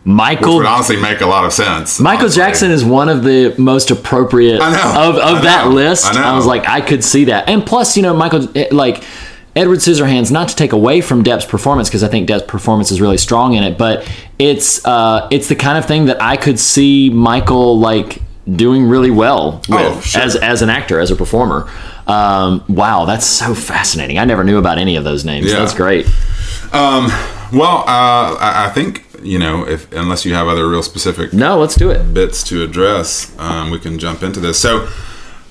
[0.05, 2.01] Michael would honestly make a lot of sense.
[2.01, 2.43] Michael honestly.
[2.43, 4.95] Jackson is one of the most appropriate know.
[4.97, 6.07] of, of that list.
[6.07, 6.33] I.
[6.33, 7.49] I was like, I could see that.
[7.51, 9.05] And plus, you know, Michael, eh, like,
[9.57, 13.01] Edward Scissorhands, not to take away from Depp's performance because I think Depp's performance is
[13.01, 14.09] really strong in it, but
[14.39, 19.11] it's uh, it's the kind of thing that I could see Michael like doing really
[19.11, 20.23] well with Oh, sure.
[20.23, 21.69] as as an actor, as a performer.
[22.07, 24.19] Um, wow, that's so fascinating.
[24.19, 25.47] I never knew about any of those names.
[25.47, 25.59] Yeah.
[25.61, 26.07] That's great.
[26.73, 31.59] Well, uh, I, I think you know, if unless you have other real specific No,
[31.59, 32.15] let's do it.
[32.15, 34.59] bits to address, um, we can jump into this.
[34.59, 34.87] So,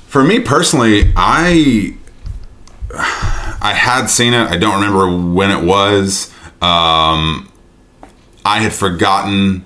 [0.07, 1.95] for me personally, I
[3.61, 4.49] I had seen it.
[4.49, 6.33] I don't remember when it was.
[6.61, 7.51] Um,
[8.45, 9.65] I had forgotten.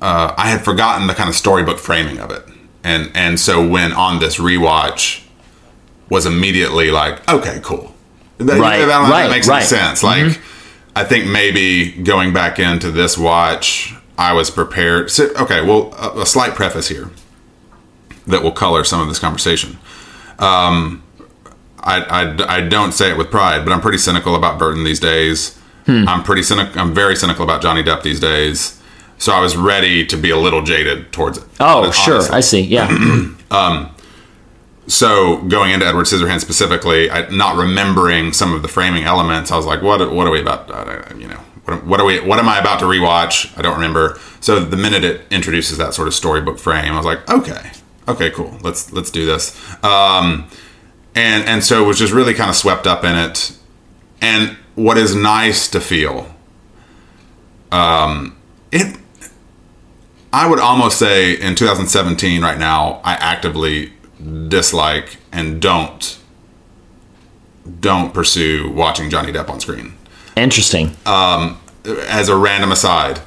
[0.00, 2.44] Uh, I had forgotten the kind of storybook framing of it,
[2.84, 5.24] and and so when on this rewatch,
[6.08, 7.94] was immediately like, okay, cool.
[8.38, 9.64] That, Right, that, that right, makes right.
[9.64, 10.02] sense.
[10.02, 10.40] Like,
[10.94, 15.10] I think maybe going back into this watch, I was prepared.
[15.10, 17.10] So, okay, well, a, a slight preface here
[18.28, 19.78] that will color some of this conversation.
[20.38, 21.02] Um,
[21.80, 25.00] I, I, I don't say it with pride, but I'm pretty cynical about Burton these
[25.00, 25.58] days.
[25.88, 26.78] I'm pretty cynical.
[26.78, 28.80] I'm very cynical about Johnny Depp these days.
[29.16, 31.44] So I was ready to be a little jaded towards it.
[31.58, 32.04] Oh, honestly.
[32.04, 32.22] sure.
[32.32, 32.60] I see.
[32.60, 32.88] Yeah.
[33.50, 33.94] um,
[34.86, 39.56] so going into Edward Scissorhands specifically, I, not remembering some of the framing elements, I
[39.56, 40.12] was like, "What?
[40.12, 40.70] What are we about?
[40.70, 42.20] Uh, you know, what, what are we?
[42.20, 43.56] What am I about to rewatch?
[43.58, 47.06] I don't remember." So the minute it introduces that sort of storybook frame, I was
[47.06, 47.70] like, "Okay,
[48.06, 48.56] okay, cool.
[48.62, 50.48] Let's let's do this." Um,
[51.18, 53.52] and and so was just really kind of swept up in it.
[54.22, 56.32] And what is nice to feel,
[57.72, 58.36] um,
[58.70, 58.96] it.
[60.32, 63.92] I would almost say in 2017, right now, I actively
[64.48, 66.18] dislike and don't
[67.80, 69.94] don't pursue watching Johnny Depp on screen.
[70.36, 70.96] Interesting.
[71.06, 73.18] As a random aside,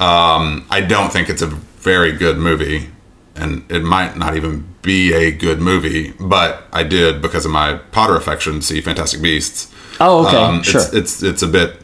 [0.00, 2.90] um, I don't think it's a very good movie,
[3.36, 6.12] and it might not even be a good movie.
[6.20, 9.72] But I did because of my Potter affection see Fantastic Beasts.
[10.00, 10.36] oh, okay.
[10.36, 10.80] Um, sure.
[10.80, 11.80] It's, it's it's a bit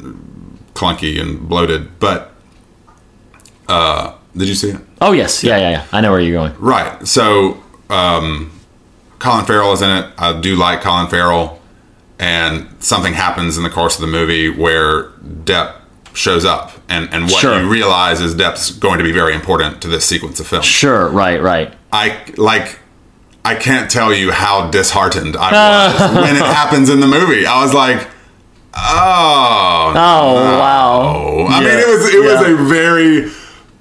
[0.75, 2.33] clunky and bloated, but
[3.69, 4.81] uh, did you see it?
[5.01, 5.43] oh, yes.
[5.43, 5.87] Yeah, yeah, yeah.
[5.93, 6.55] I know where you're going.
[6.59, 7.07] Right.
[7.07, 8.53] So, um,
[9.19, 10.13] Colin Farrell is in it.
[10.19, 11.61] I do like Colin Farrell,
[12.19, 15.77] and something happens in the course of the movie where Depp
[16.17, 17.61] shows up, and and what Sure.
[17.61, 20.63] you realize is Depp's going to be very important to this sequence of film.
[20.63, 21.09] Sure.
[21.09, 21.41] Right.
[21.41, 21.73] Right.
[21.93, 22.79] I like.
[23.45, 25.53] I can't tell you how disheartened I
[26.01, 27.47] was when it happens in the movie.
[27.47, 28.09] I was like,
[28.75, 31.03] "Oh, Oh, wow.
[31.17, 33.31] Oh, I Yeah, mean, it was it was a very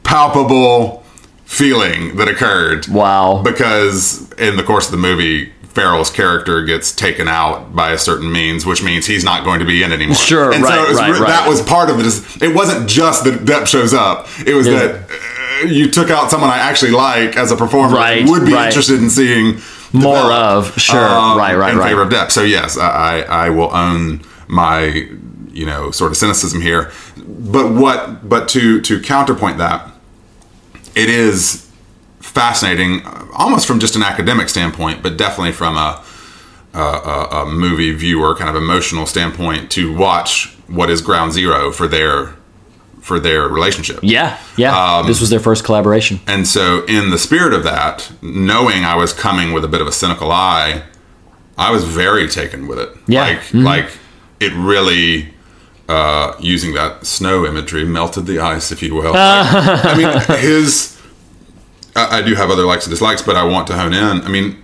[0.04, 1.04] palpable
[1.46, 2.88] feeling that occurred.
[2.88, 3.42] Wow.
[3.44, 8.32] Because in the course of the movie, Farrell's character gets taken out by a certain
[8.32, 10.16] means, which means he's not going to be in anymore.
[10.16, 11.28] Sure, and right, so was, right, right.
[11.28, 12.06] that was part of it.
[12.42, 14.80] It wasn't just that Depp shows up; it was Yeah.
[14.80, 15.10] that
[15.64, 18.68] uh, you took out someone I actually like as a performer, Right, would be right.
[18.68, 19.60] interested in seeing
[19.92, 21.00] More develop, of, sure.
[21.02, 22.32] Right, right, in favor of Depp.
[22.32, 25.08] So yes, I I will own my
[25.52, 29.90] you know sort of cynicism here, but what but to to counterpoint that,
[30.96, 31.65] it is
[32.36, 33.02] fascinating,
[33.34, 36.04] almost from just an academic standpoint, but definitely from a
[36.74, 41.88] a, a, movie viewer kind of emotional standpoint to watch what is ground zero for
[41.88, 42.36] their
[43.02, 44.00] for their relationship.
[44.02, 44.38] Yeah.
[44.58, 44.98] Yeah.
[44.98, 46.20] Um, this was their first collaboration.
[46.28, 49.88] And so, in the spirit of that, knowing I was coming with a bit of
[49.88, 50.84] a cynical eye,
[51.58, 52.90] I was very taken with it.
[53.08, 53.22] Yeah.
[53.22, 53.64] Like, Mhm.
[53.64, 53.90] like
[54.40, 55.34] it really,
[55.88, 59.14] uh, using that snow imagery, melted the ice, if you will.
[59.14, 60.95] Like, I mean, his.
[61.96, 64.22] I, I do have other likes and dislikes, but I want to hone in.
[64.22, 64.62] I mean,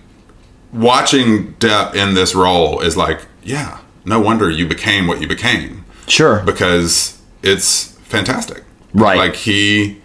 [0.72, 5.84] watching Depp in this role is like, yeah, no wonder you became what you became
[6.06, 6.40] Sure.
[6.44, 8.64] because it's fantastic.
[8.94, 9.16] Right.
[9.16, 10.00] Like he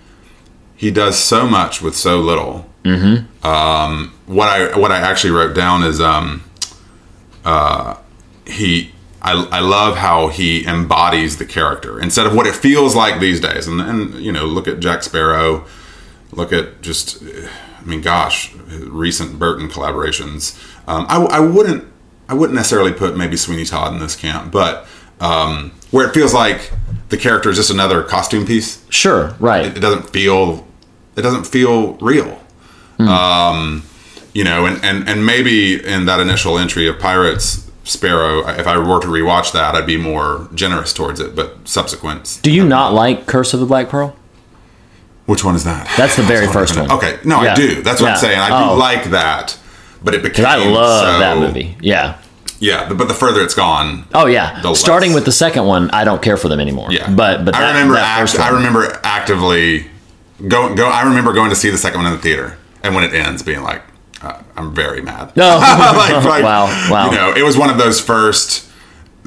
[0.76, 2.70] he does so much with so little.
[2.84, 3.46] Mm-hmm.
[3.46, 6.44] Um, what I what I actually wrote down is um,
[7.46, 7.96] uh,
[8.46, 8.92] he.
[9.20, 13.42] I, I love how he embodies the character instead of what it feels like these
[13.42, 13.68] days.
[13.68, 15.66] And, and you know, look at Jack Sparrow.
[16.32, 20.58] Look at just, I mean, gosh, recent Burton collaborations.
[20.88, 21.86] Um, I, I wouldn't
[22.30, 24.86] I wouldn't necessarily put maybe Sweeney Todd in this camp, but
[25.22, 26.72] um, where it feels like
[27.10, 28.84] the character is just another costume piece.
[28.90, 29.34] Sure.
[29.40, 29.66] Right.
[29.66, 30.68] It doesn't feel
[31.16, 32.42] it doesn't feel real.
[33.00, 33.84] Um,
[34.34, 38.78] you know, and, and and maybe in that initial entry of Pirates Sparrow, if I
[38.78, 41.36] were to rewatch that, I'd be more generous towards it.
[41.36, 44.16] But subsequent, Do you not like Curse of the Black Pearl?
[45.28, 45.88] Which one is that?
[45.96, 46.92] That's the very first one.
[46.92, 47.52] Okay, no, Yeah.
[47.52, 47.82] I do.
[47.84, 48.13] That's what Yeah.
[48.13, 48.40] I'm saying.
[48.40, 48.76] I do Oh.
[48.76, 49.56] like that,
[50.04, 50.46] but it became.
[50.46, 51.78] I love so- that movie.
[51.82, 52.16] Yeah.
[52.60, 54.62] Yeah, but the further it's gone, Oh yeah.
[54.74, 56.88] Starting with the second one, I don't care for them anymore.
[56.90, 59.86] Yeah, But but I that, remember that act, I remember actively
[60.48, 60.88] go go.
[60.90, 63.44] I remember going to see the second one in the theater, and when it ends,
[63.44, 63.84] being like,
[64.24, 65.34] uh, I'm very mad.
[65.36, 65.58] No.
[65.60, 67.12] like, like, Wow, wow.
[67.12, 68.67] You know, it was one of those first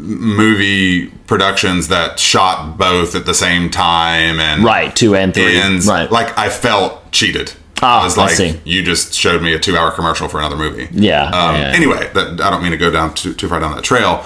[0.00, 5.56] movie productions that shot both at the same time and Right, two and three.
[5.60, 6.10] and right.
[6.10, 7.52] like I felt cheated.
[7.82, 8.60] Ah, I was I like, see.
[8.64, 10.86] you just showed me a two-hour commercial for another movie.
[10.90, 11.72] Yeah, Um, yeah.
[11.74, 14.24] Anyway, that, I don't mean to go down too, too far down that trail,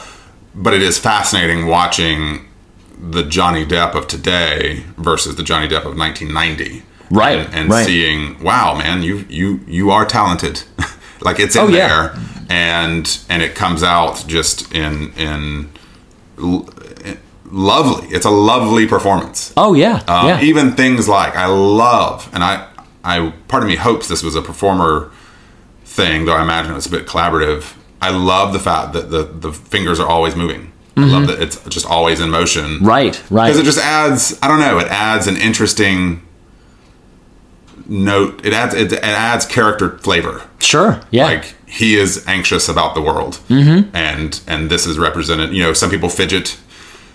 [0.57, 2.47] but it is fascinating watching
[3.01, 6.83] the Johnny Depp of today versus the Johnny Depp of 1990.
[7.11, 7.87] Right, and, and right.
[7.87, 10.63] seeing, wow, man, you you you are talented.
[11.25, 11.89] like it's in Oh, yeah.
[11.89, 15.71] there, and and it comes out just in in
[17.51, 18.09] lovely.
[18.09, 19.53] It's a lovely performance.
[19.57, 20.41] oh yeah, Um, yeah.
[20.41, 22.69] Even things like I love, and I,
[23.05, 25.11] I part of me hopes this was a performer
[25.85, 27.75] thing, though I imagine it's a bit collaborative.
[28.01, 30.73] I love the fact that the the fingers are always moving.
[30.97, 32.65] I love that it's just always in motion.
[32.77, 32.87] Mm-hmm.
[32.87, 33.49] right, right.
[33.49, 36.23] Because it just adds, I don't know, it adds an interesting
[37.87, 38.45] note.
[38.45, 40.43] It adds it, it adds character flavor.
[40.61, 41.25] sure, yeah.
[41.27, 43.95] Like he is anxious about the world, mm-hmm.
[43.95, 45.53] and and this is represented.
[45.53, 46.59] You know, some people fidget,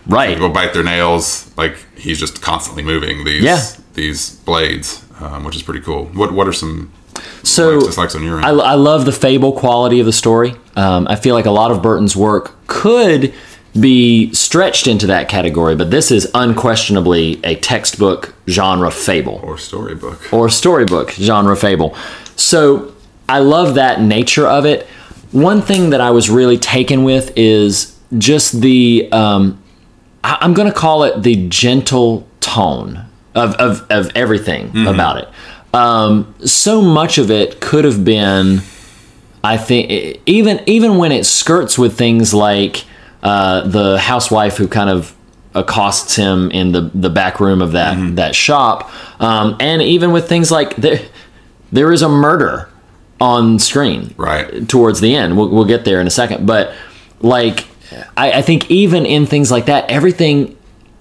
[0.07, 0.33] right.
[0.33, 1.51] people bite their nails.
[1.57, 3.61] Like he's just constantly moving these Yeah.
[3.93, 6.05] these blades, um, which is pretty cool.
[6.13, 6.91] What what are some
[7.43, 8.45] So likes, dislikes on your end?
[8.45, 10.55] I, I love the fable quality of the story.
[10.75, 13.33] Um, I feel like a lot of Burton's work could
[13.79, 20.31] be stretched into that category, but this is unquestionably a textbook genre fable or storybook?
[20.33, 21.95] or storybook genre fable.
[22.35, 22.93] So
[23.27, 24.85] I love that nature of it.
[25.31, 29.61] One thing that I was really taken with is just the um,
[30.23, 33.05] I- I'm going to call it the gentle tone
[33.35, 35.27] of of, of everything about it.
[35.75, 38.61] Um, so much of it could have been,
[39.43, 42.85] I think, even even when it skirts with things like
[43.23, 45.15] uh, the housewife who kind of
[45.55, 48.89] accosts him in the the back room of that that shop,
[49.21, 50.99] um, and even with things like there
[51.71, 52.69] there is a murder
[53.21, 54.67] on screen Right.
[54.69, 55.35] towards the end.
[55.37, 56.73] We'll, we'll get there in a second, but
[57.21, 57.65] like
[58.15, 60.55] I, I think even in things like that, everything.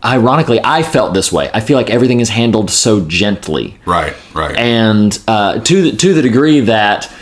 [0.04, 1.50] Ironically, I felt this way.
[1.52, 4.56] I feel like everything is handled so gently Right, right.
[4.56, 7.12] and uh, to the, to the degree that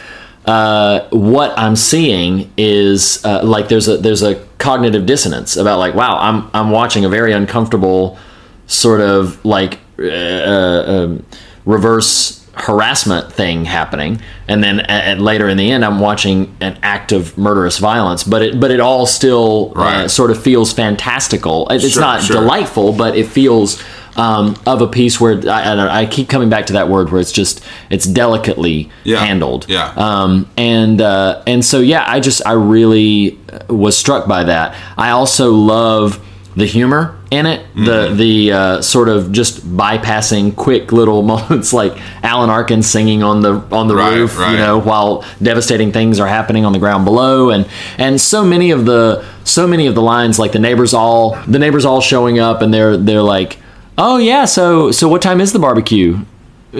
[0.46, 5.94] uh, what I'm seeing is uh, like there's a there's a cognitive dissonance about like
[5.94, 8.18] wow I'm I'm watching a very uncomfortable
[8.66, 11.26] sort of like uh, uh, um,
[11.64, 17.12] reverse harassment thing happening and then at, later in the end I'm watching an act
[17.12, 20.10] of murderous violence but it but it all still uh, Right.
[20.10, 22.36] sort of feels fantastical it's Sure, not sure.
[22.40, 23.82] delightful but it feels
[24.16, 27.20] um, of a piece where I, I, I keep coming back to that word where
[27.20, 29.66] it's just it's delicately Yeah, handled.
[29.68, 29.92] yeah.
[29.96, 34.74] Um, and uh, and so yeah, I just I really was struck by that.
[34.96, 36.22] I also love
[36.56, 38.16] the humor in it, the Mm-hmm.
[38.16, 43.62] the uh, sort of just bypassing quick little moments like Alan Arkin singing on the
[43.70, 44.52] on the Right, roof, right.
[44.52, 48.70] you know, while devastating things are happening on the ground below, and and so many
[48.70, 52.38] of the so many of the lines like the neighbors all the neighbors all showing
[52.38, 53.58] up and they're they're like,
[53.98, 56.18] oh yeah, so so what time is the barbecue?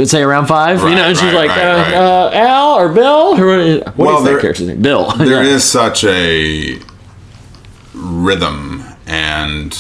[0.05, 1.95] Say around five, you know, and she's right, like, right, uh, right.
[1.95, 3.47] uh, Al or Bill, or
[3.85, 4.83] what Well, is there- that character's name?
[4.83, 5.11] Bill.
[5.17, 5.55] There Yeah.
[5.55, 6.79] is such a
[7.95, 9.77] rhythm and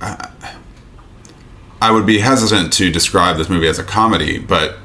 [0.00, 0.28] I-
[1.82, 4.78] I would be hesitant to describe this movie as a comedy, but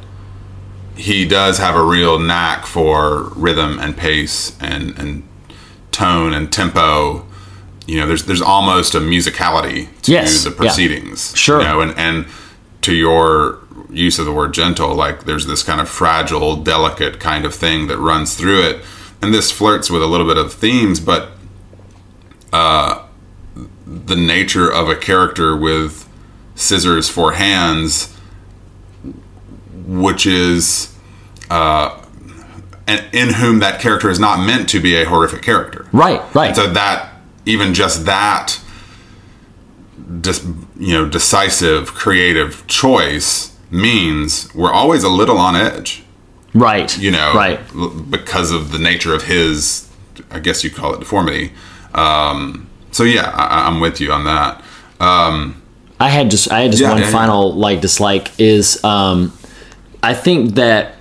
[0.95, 5.23] he does have a real knack for rhythm and pace and, and
[5.91, 7.26] tone and tempo.
[7.88, 10.56] You know, there's there's almost a musicality to Yes, the yeah.
[10.58, 11.36] proceedings.
[11.36, 11.60] Sure.
[11.62, 12.26] You know, and, and
[12.82, 17.45] to your use of the word gentle, like there's this kind of fragile, delicate kind
[17.45, 18.84] of thing that runs through it.
[19.21, 21.30] And this flirts with a little bit of themes, but
[22.54, 23.04] uh,
[23.86, 26.08] the nature of a character with
[26.56, 28.13] scissors for hands,
[29.86, 30.93] which is
[31.50, 32.02] uh,
[32.86, 35.88] and in whom that character is not meant to be a horrific character.
[35.94, 36.48] right, right.
[36.48, 37.13] And so that
[37.48, 38.60] even just that
[40.21, 40.45] dis,
[40.77, 46.04] you know decisive creative choice means we're always a little on edge
[46.54, 46.98] right.
[46.98, 47.60] you know Right.
[48.10, 49.89] because of the nature of his
[50.31, 51.52] i guess you call it deformity
[51.93, 54.63] um, so yeah I, i'm with you on that
[55.00, 55.62] um,
[56.00, 57.12] I had just I had just Yeah, one yeah, yeah.
[57.12, 59.31] final like dislike is um,
[60.04, 60.95] I think that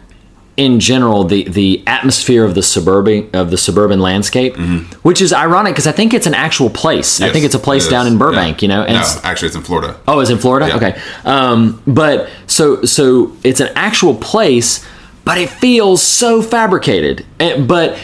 [0.56, 4.56] in general the the atmosphere of the suburban of the suburban landscape,
[5.02, 7.20] which is ironic because I think it's an actual place.
[7.20, 7.32] I Mm-hmm.
[7.34, 8.64] think it's a place it down in Burbank, Yeah.
[8.64, 8.82] you know.
[8.82, 10.68] And no it's- actually it's in florida Oh, it's in Florida.
[10.68, 10.76] Yeah.
[10.76, 14.84] Okay, um, but so so it's an actual place,
[15.24, 17.26] but it feels so fabricated.
[17.38, 17.98] And, but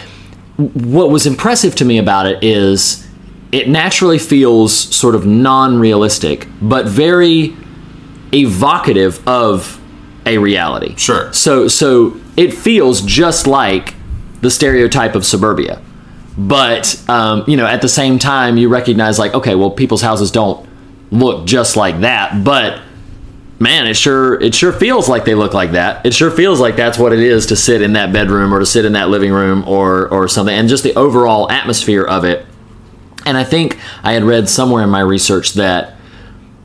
[0.74, 3.06] what was impressive to me about it is
[3.50, 7.54] it naturally feels sort of non-realistic, but very
[8.34, 9.78] evocative of
[10.26, 10.94] a reality.
[10.96, 11.32] Sure.
[11.32, 13.94] So so it feels just like
[14.40, 15.80] the stereotype of suburbia.
[16.36, 20.30] but um, you know, at the same time, you recognize like, okay, well, people's houses
[20.30, 20.66] don't
[21.10, 22.80] look just like that, but
[23.58, 26.04] man, it sure it sure feels like they look like that.
[26.06, 28.66] It sure feels like that's what it is to sit in that bedroom or to
[28.66, 32.46] sit in that living room or or something, and just the overall atmosphere of it.
[33.24, 35.94] And I think I had read somewhere in my research that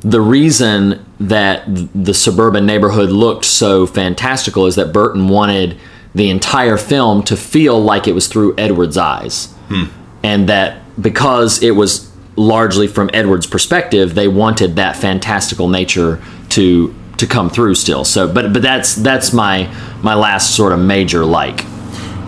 [0.01, 5.77] the reason that the suburban neighborhood looked so fantastical is that Burton wanted
[6.13, 9.47] the entire film to feel like it was through Edward's eyes.
[9.69, 9.85] Hmm.
[10.23, 16.93] And that because it was largely from Edward's perspective, they wanted that fantastical nature to
[17.17, 18.03] to come through still.
[18.03, 21.65] So but but that's that's my my last sort of major like.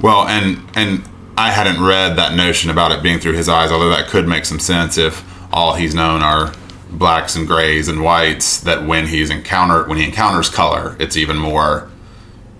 [0.02, 1.04] Well, and and
[1.38, 4.46] I hadn't read that notion about it being through his eyes, although that could make
[4.46, 6.54] some sense if all he's known are
[6.92, 8.60] blacks and grays and whites.
[8.60, 11.90] That when he's encountered when he encounters color, it's even more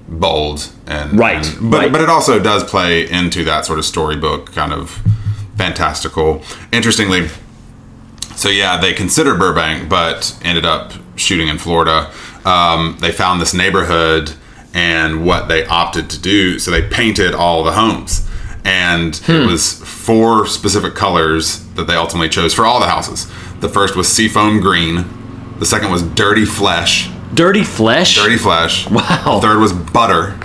[0.08, 1.92] bold and Right, and- but right.
[1.92, 5.00] but it also does play into that sort of storybook kind of
[5.58, 6.44] fantastical.
[6.72, 7.30] Interestingly,
[8.36, 12.10] so yeah, they considered Burbank, but ended up shooting in Florida.
[12.46, 14.32] Um, they found this neighborhood,
[14.74, 18.26] and what they opted to do, so they painted all the homes,
[18.64, 23.28] and it was four specific colors that they ultimately chose for all the houses.
[23.60, 25.06] The first was seafoam green.
[25.60, 27.10] The second was dirty flesh.
[27.34, 28.16] Dirty flesh.
[28.16, 28.90] Dirty flesh.
[28.90, 29.36] Wow.
[29.36, 30.40] The third was butter,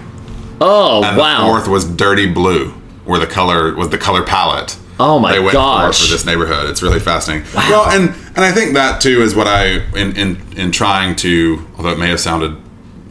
[0.61, 1.41] oh and wow.
[1.41, 2.71] the fourth was dirty blue,
[3.05, 4.77] where the color was the color palette.
[5.01, 6.01] Oh my they went gosh.
[6.01, 7.47] For, for this neighborhood, it's really fascinating.
[7.55, 11.65] Well, and and I think that too is what I in in in trying to,
[11.77, 12.57] although it may have sounded,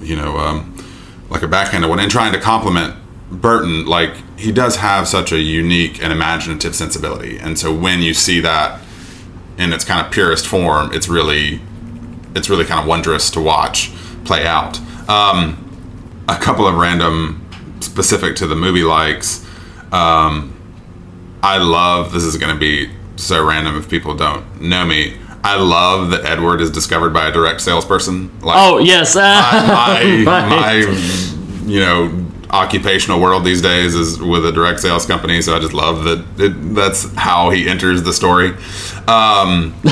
[0.02, 0.78] you know, um,
[1.30, 2.96] like a backhanded one, in trying to compliment
[3.32, 8.14] Burton, like he does have such a unique and imaginative sensibility, and so when you
[8.14, 8.83] see that
[9.58, 11.62] in its kind of purest form, it's really
[12.36, 13.92] it's really kind of wondrous to watch
[14.26, 14.80] play out.
[15.10, 15.60] Um,
[16.28, 17.46] a couple of random
[17.82, 19.46] specific to the movie likes.
[19.92, 20.50] Um,
[21.44, 25.18] I love this is going to be so random if people don't know me.
[25.44, 28.32] I love that Edward is discovered by a direct salesperson.
[28.40, 29.14] Like, Oh yes.
[29.16, 29.22] my,
[30.26, 30.50] Right.
[30.50, 30.74] my
[31.66, 32.23] you know
[32.54, 36.24] occupational world these days is with a direct sales company so i just love that
[36.38, 38.50] it, that's how he enters the story
[39.08, 39.74] um,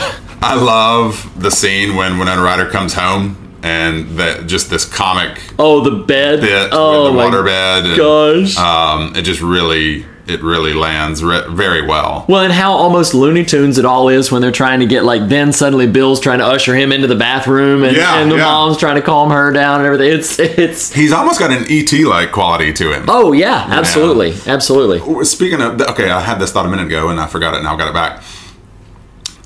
[0.44, 5.82] i love the scene when winona ryder comes home and that just this comic oh
[5.82, 6.40] the bed.
[6.42, 8.58] bit oh with the my waterbed and, gosh.
[8.58, 13.46] um, it just really it really lands re- very well Well, and how almost Looney
[13.46, 16.46] Tunes it all is when they're trying to get like then suddenly Bill's trying to
[16.46, 18.44] usher him into the bathroom and, Yeah, and the yeah.
[18.46, 20.12] mom's trying to calm her down and everything.
[20.18, 22.06] It's it's he's almost got an E.T.
[22.06, 25.26] like quality to him oh yeah, absolutely, absolutely.
[25.26, 27.62] Speaking of, okay, I had this thought a minute ago and I forgot it.
[27.64, 28.24] Now I've got it back.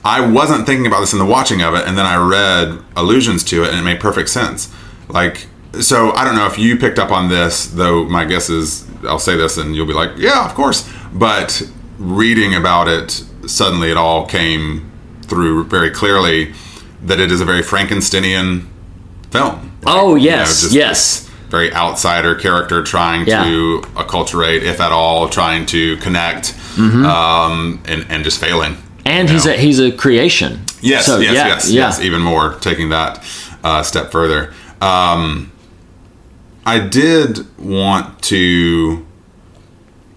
[0.03, 3.43] I wasn't thinking about this in the watching of it, and then I read allusions
[3.45, 4.71] to it, and it made perfect sense.
[5.07, 5.47] Like,
[5.81, 8.05] so I don't know if you picked up on this, though.
[8.05, 11.61] My guess is I'll say this, and you'll be like, "Yeah, of course." But
[11.97, 14.91] reading about it, suddenly it all came
[15.23, 16.53] through very clearly
[17.03, 18.65] that it is a very Frankensteinian
[19.31, 19.71] film.
[19.83, 21.29] Like, Oh, you know, yes, yes.
[21.49, 23.43] Very outsider character trying Yeah.
[23.43, 27.05] to acculturate, if at all, trying to connect, Mm-hmm.
[27.05, 28.77] um, and and just failing.
[29.05, 29.53] And he's know?
[29.53, 30.61] a he's a creation.
[30.81, 31.81] yes, So, yes, yeah, yes, yeah.
[31.87, 32.01] yes.
[32.01, 33.23] Even more, taking that
[33.63, 34.51] uh, step further.
[34.81, 35.51] Um,
[36.65, 39.05] I did want to.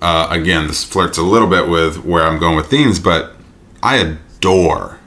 [0.01, 3.32] Uh, again, this flirts a little bit with where I'm going with themes, but
[3.82, 4.99] I adore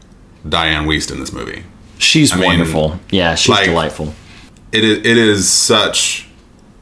[0.45, 1.63] Dianne Wiest in this movie.
[1.97, 2.99] She's I mean, wonderful.
[3.09, 4.13] yeah, she's like- delightful.
[4.73, 6.27] It is, it is such,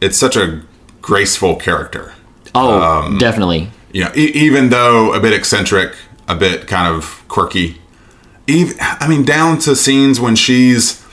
[0.02, 0.62] it's such a
[1.02, 2.14] graceful character.
[2.56, 3.70] Oh, um, definitely.
[3.92, 5.96] you know, e- even though a bit eccentric,
[6.28, 7.80] a bit kind of quirky.
[8.48, 11.04] Even, I mean, down to scenes when she's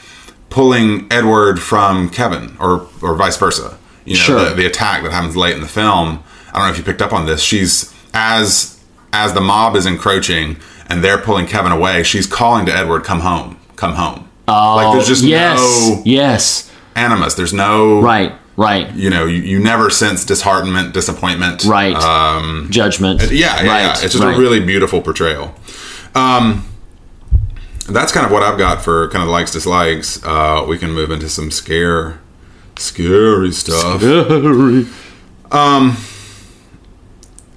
[0.51, 3.79] pulling Edward from Kevin, or or vice versa.
[4.05, 4.49] You know, Sure.
[4.51, 6.23] the, the attack that happens late in the film.
[6.53, 7.43] I don't know if you picked up on this.
[7.43, 8.81] She's as
[9.13, 10.57] as the mob is encroaching
[10.89, 12.03] and they're pulling Kevin away.
[12.05, 16.71] She's calling to Edward, "Come home, come home." Oh, like there's just yes, no yes.
[16.95, 17.35] animus.
[17.35, 21.65] There's no Right, right, You know, you, you never sense disheartenment, disappointment.
[21.65, 21.97] right.
[21.97, 23.21] Um, Judgment.
[23.23, 23.91] yeah, yeah, right, yeah.
[23.95, 24.37] It's just right.
[24.37, 25.53] a really beautiful portrayal.
[26.15, 26.65] Um,
[27.89, 30.23] that's kind of what I've got for kind of likes dislikes.
[30.25, 32.19] Uh, we can move into some scare,
[32.77, 34.01] scary stuff.
[34.01, 34.87] Scary.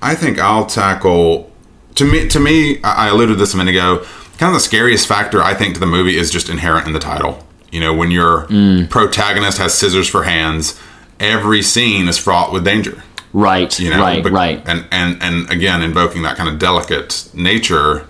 [0.01, 1.51] I think I'll tackle.
[1.95, 4.05] To me, to me, I alluded to this a minute ago.
[4.38, 6.99] Kind of the scariest factor I think to the movie is just inherent in the
[6.99, 7.45] title.
[7.71, 8.89] You know, when your Mm.
[8.89, 10.80] protagonist has scissors for hands,
[11.19, 13.03] every scene is fraught with danger
[13.34, 14.63] right, you know right, but- right.
[14.65, 18.07] and and and again invoking that kind of delicate nature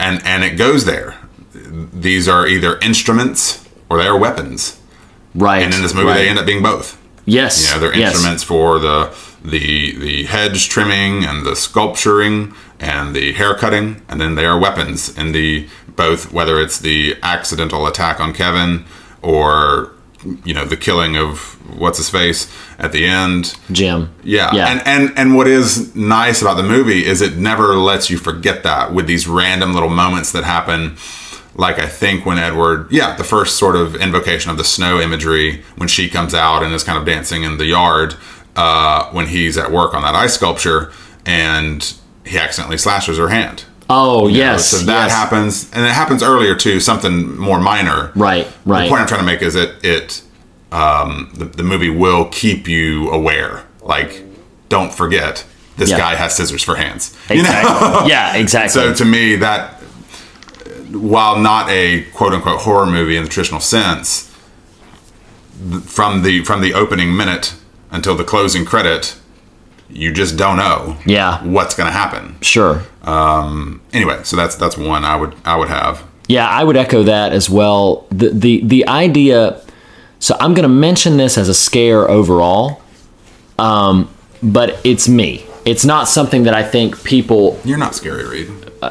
[0.00, 1.16] and and it goes there
[1.92, 4.78] these are either instruments or they are weapons
[5.34, 5.62] Right.
[5.62, 6.14] and in this movie right.
[6.18, 6.96] they end up being both
[7.26, 7.68] Yes.
[7.68, 8.14] you know they're yes.
[8.14, 14.18] instruments for the the the hedge trimming and the sculpturing and the hair cutting, and
[14.20, 18.84] then they are weapons in the both whether it's the accidental attack on Kevin
[19.22, 19.92] or
[20.44, 21.38] you know the killing of
[21.78, 23.56] what's his face at the end.
[23.72, 24.12] Jim.
[24.22, 24.54] Yeah.
[24.54, 24.68] Yeah.
[24.68, 28.62] And, and and what is nice about the movie is it never lets you forget
[28.64, 30.96] that with these random little moments that happen.
[31.54, 35.62] Like I think when Edward, yeah, the first sort of invocation of the snow imagery
[35.76, 38.14] when she comes out and is kind of dancing in the yard
[38.56, 40.92] uh, when he's at work on that ice sculpture
[41.26, 41.94] and
[42.24, 43.64] he accidentally slashes her hand.
[43.90, 44.68] Oh, You know, yes.
[44.68, 45.12] so that yes.
[45.12, 46.80] happens, and it happens earlier too.
[46.80, 48.12] Something more minor.
[48.14, 48.84] Right, right.
[48.84, 50.22] The point I'm trying to make is it it
[50.72, 53.64] um, the, the movie will keep you aware.
[53.82, 54.22] Like,
[54.68, 55.44] don't forget
[55.76, 55.98] this Yeah.
[55.98, 57.16] guy has scissors for hands.
[57.28, 57.40] You know?
[57.42, 58.08] Exactly.
[58.10, 58.70] yeah, exactly.
[58.80, 59.74] so to me, that
[60.92, 64.26] while not a quote unquote horror movie in the traditional sense,
[65.84, 67.54] from the from the opening minute
[67.90, 69.16] until the closing credit,
[69.92, 70.96] you just don't know.
[71.06, 71.42] Yeah.
[71.44, 72.36] what's going to happen.
[72.42, 72.82] sure.
[73.02, 76.04] um, Anyway, so that's that's one I would I would have.
[76.28, 78.06] Yeah, I would echo that as well.
[78.10, 79.60] The the the idea.
[80.20, 82.80] So I'm going to mention this as a scare overall,
[83.58, 84.08] um,
[84.42, 85.44] but it's me.
[85.64, 87.58] It's not something that I think people.
[87.64, 88.48] You're not scary, Reed.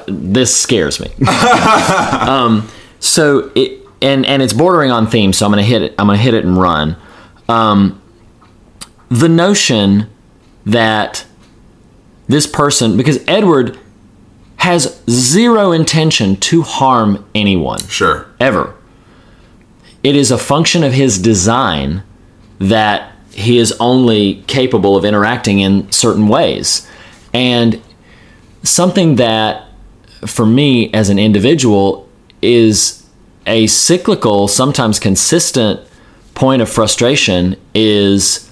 [0.07, 1.07] This scares me.
[1.27, 2.67] um,
[2.99, 5.31] so it and and it's bordering on theme.
[5.33, 5.95] So I'm going to hit it.
[5.97, 6.97] I'm going to hit it and run.
[7.47, 8.01] Um,
[9.09, 10.09] the notion
[10.71, 11.25] that
[12.27, 13.77] this person, because Edward
[14.57, 18.27] has zero intention to harm anyone Sure.
[18.39, 18.73] ever.
[20.03, 22.03] It is a function of his design
[22.59, 26.85] that he is only capable of interacting in certain ways.
[27.33, 27.81] And
[28.63, 29.65] something that,
[30.25, 32.07] for me as an individual,
[32.41, 33.03] is
[33.47, 35.79] a cyclical, sometimes consistent
[36.35, 38.49] point of frustration is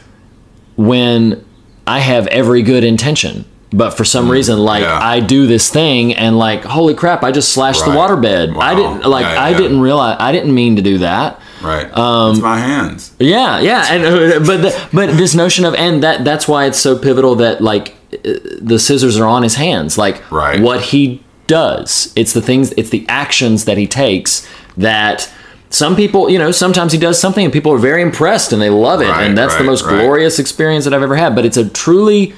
[0.77, 1.43] when
[1.87, 3.45] I have every good intention.
[3.71, 4.97] But for some reason, like yeah.
[5.01, 7.21] I do this thing, and like, holy crap!
[7.21, 8.09] I just slashed the Right.
[8.11, 8.57] waterbed.
[8.57, 9.25] I didn't like.
[9.25, 10.15] Yeah, I didn't realize.
[10.21, 11.41] I didn't mean to do that.
[11.61, 11.85] Right.
[11.97, 13.11] Um, it's my hands.
[13.19, 14.03] Yeah, yeah, and
[14.47, 17.93] but the, but this notion of and that that's why it's so pivotal that like
[18.13, 19.97] uh, the scissors are on his hands.
[19.97, 20.61] Like Right.
[20.61, 25.29] what he does, it's the things, it's the actions that he takes that.
[25.69, 28.69] Some people, you know, sometimes he does something and people are very impressed and they
[28.69, 30.01] love it, Right, and that's the most right.
[30.01, 31.35] glorious experience that I've ever had.
[31.35, 32.33] But it's a truly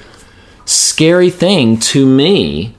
[0.64, 2.74] scary thing to me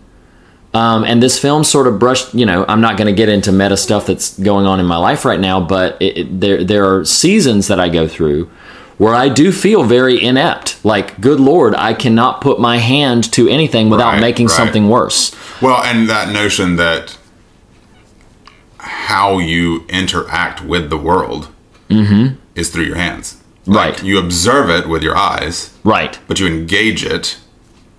[0.73, 3.51] um, and this film sort of brushed, you know, I'm not going to get into
[3.51, 6.85] meta stuff that's going on in my life right now, but it, it, there there
[6.95, 8.49] are seasons that I go through
[8.97, 10.83] where I do feel very inept.
[10.85, 14.55] Like, good lord, I cannot put my hand to anything without Right, making right.
[14.55, 15.35] something worse.
[15.61, 17.17] Well, and that notion that
[18.81, 21.49] how you interact with the world
[22.55, 23.35] is through your hands.
[23.35, 23.73] Like, Mm-hmm.
[23.75, 24.03] Right.
[24.03, 26.17] You observe it with your eyes, Right.
[26.27, 27.37] but you engage it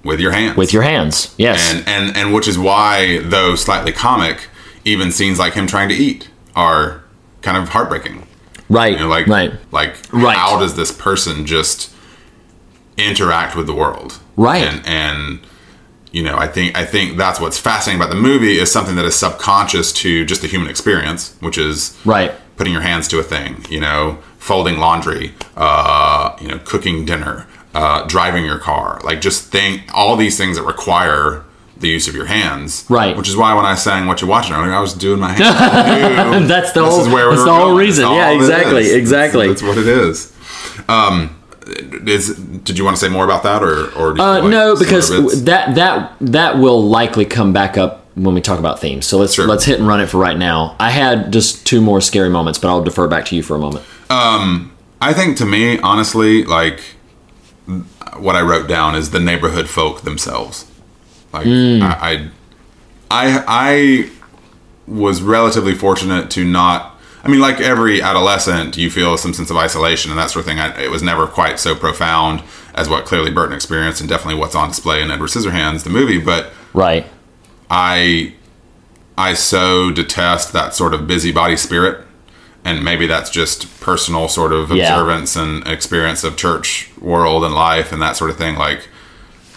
[0.02, 0.56] with your hands.
[0.56, 1.34] With your hands.
[1.38, 1.72] Yes.
[1.72, 4.48] and and and which is why, though slightly comic,
[4.84, 7.04] even scenes like him trying to eat are
[7.42, 8.26] kind of heartbreaking.
[8.68, 8.92] right.
[8.94, 9.52] You know, like right.
[9.70, 10.36] like Right.
[10.36, 11.92] how does this person just
[12.96, 14.18] interact with the world?
[14.36, 14.62] Right.
[14.64, 15.40] And and
[16.12, 19.04] you know, I think I think that's what's fascinating about the movie is something that
[19.04, 22.32] is subconscious to just the human experience, which is Right.
[22.56, 27.46] putting your hands to a thing, you know, folding laundry, uh, you know, cooking dinner,
[27.74, 31.44] uh, driving your car, like just think all these things that require
[31.78, 32.84] the use of your hands.
[32.88, 33.16] Right.
[33.16, 36.48] Which is why when I sang what you're watching earlier, I was doing my hands.
[36.48, 37.76] That's the this whole- is where that's the whole going.
[37.76, 38.08] reason.
[38.12, 39.48] Yeah, exactly, exactly.
[39.48, 40.32] That's, that's what it is.
[40.88, 41.34] Um,
[41.66, 45.44] is did you want to say more about that, or or Uh, like no, because
[45.44, 49.06] that that that will likely come back up when we talk about themes.
[49.06, 49.46] So let's Sure.
[49.46, 50.76] let's hit and run it for right now.
[50.78, 53.58] I had just two more scary moments, but I'll defer back to you for a
[53.58, 53.84] moment.
[55.04, 56.80] I think to me, honestly, like
[58.16, 60.66] what I wrote down is the neighborhood folk themselves.
[61.32, 62.28] Like I, I,
[63.10, 64.10] I, I
[64.86, 66.91] was relatively fortunate to not.
[67.24, 70.46] I mean, like every adolescent, you feel some sense of isolation and that sort of
[70.46, 70.58] thing.
[70.58, 72.42] I, it was never quite so profound
[72.74, 76.18] as what clearly Burton experienced, and definitely what's on display in Edward Scissorhands, the movie.
[76.18, 77.06] But Right.
[77.70, 78.34] I
[79.16, 82.04] I so detest that sort of busybody spirit.
[82.64, 84.92] And maybe that's just personal sort of Yeah.
[84.94, 88.56] observance and experience of church world and life and that sort of thing.
[88.56, 88.88] Like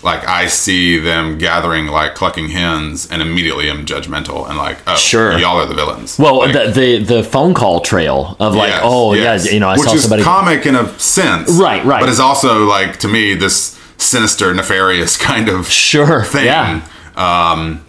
[0.05, 4.95] like I see them gathering like clucking hens and immediately I'm judgmental and like, oh
[4.95, 5.37] Sure.
[5.37, 6.17] y'all are the villains.
[6.17, 9.45] Well, Like, the, the the phone call trail of like, yes, oh yes.
[9.47, 10.23] yeah, you know, I Which saw is somebody.
[10.23, 11.51] comic in a sense.
[11.59, 11.99] Right, right.
[11.99, 16.23] But it's also like to me this sinister, nefarious kind of sure.
[16.23, 16.45] thing.
[16.45, 16.87] Yeah.
[17.17, 17.83] Um,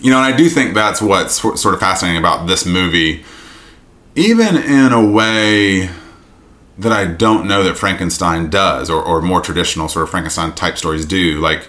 [0.00, 3.24] you know, and I do think that's what's sort of fascinating about this movie.
[4.16, 5.88] Even in a way,
[6.78, 10.76] that I don't know that Frankenstein does, or, or more traditional sort of Frankenstein type
[10.78, 11.40] stories do.
[11.40, 11.68] Like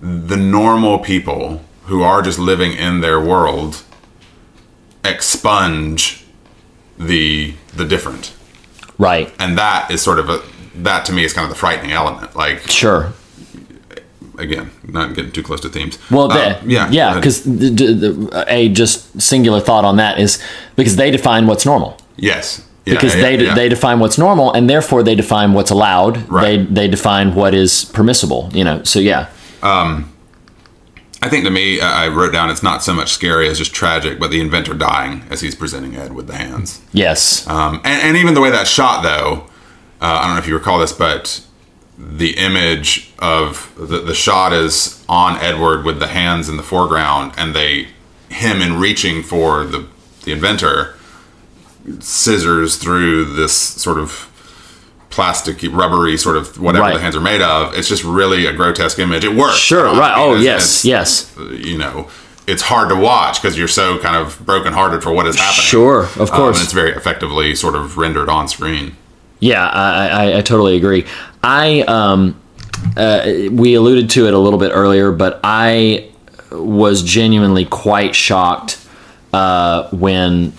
[0.00, 3.82] the normal people who are just living in their world
[5.04, 6.24] expunge
[6.98, 8.34] the the different,
[8.98, 9.32] Right.
[9.38, 10.42] and that is sort of a
[10.76, 12.36] that to me is kind of the frightening element.
[12.36, 13.12] Like Sure.
[14.38, 15.98] again, not getting too close to themes.
[16.10, 20.42] Well, Uh, yeah, yeah, because the, the, the, a just singular thought on that is
[20.76, 21.98] because they define what's normal.
[22.16, 26.28] yes, yeah, because yeah, they they define what's normal, and therefore they define what's allowed.
[26.28, 26.58] Right.
[26.58, 28.50] They they define what is permissible.
[28.52, 28.82] You know.
[28.84, 29.28] So yeah.
[31.22, 34.18] I think to me, I wrote down it's not so much scary as just tragic,
[34.18, 36.80] but the inventor dying as he's presenting Ed with the hands.
[36.92, 37.46] Yes.
[37.46, 39.46] Um, and, and even the way that shot, though,
[40.00, 41.44] uh, I don't know if you recall this, but
[41.98, 47.34] the image of the, the shot is on Edward with the hands in the foreground,
[47.36, 47.88] and they
[48.30, 49.86] him in reaching for the
[50.24, 50.96] the inventor
[52.00, 54.26] scissors through this sort of
[55.10, 56.94] plastic rubbery sort of whatever Right.
[56.94, 59.88] the hands are made of it's just really a grotesque image it works Sure.
[59.88, 60.14] I Right.
[60.16, 60.44] Oh it's-
[60.84, 60.84] yes.
[60.84, 61.64] it's- Yes.
[61.66, 62.06] you know
[62.46, 66.02] it's hard to watch because you're so kind of brokenhearted for what is happening Sure.
[66.16, 66.56] Of Um, course.
[66.58, 68.96] and it's very effectively sort of rendered on screen
[69.40, 71.06] Yeah, I, I, I totally agree.
[71.42, 72.36] I um,
[72.96, 76.04] uh, we alluded to it a little bit earlier, but I
[76.52, 78.76] was genuinely quite shocked
[79.32, 80.52] uh, when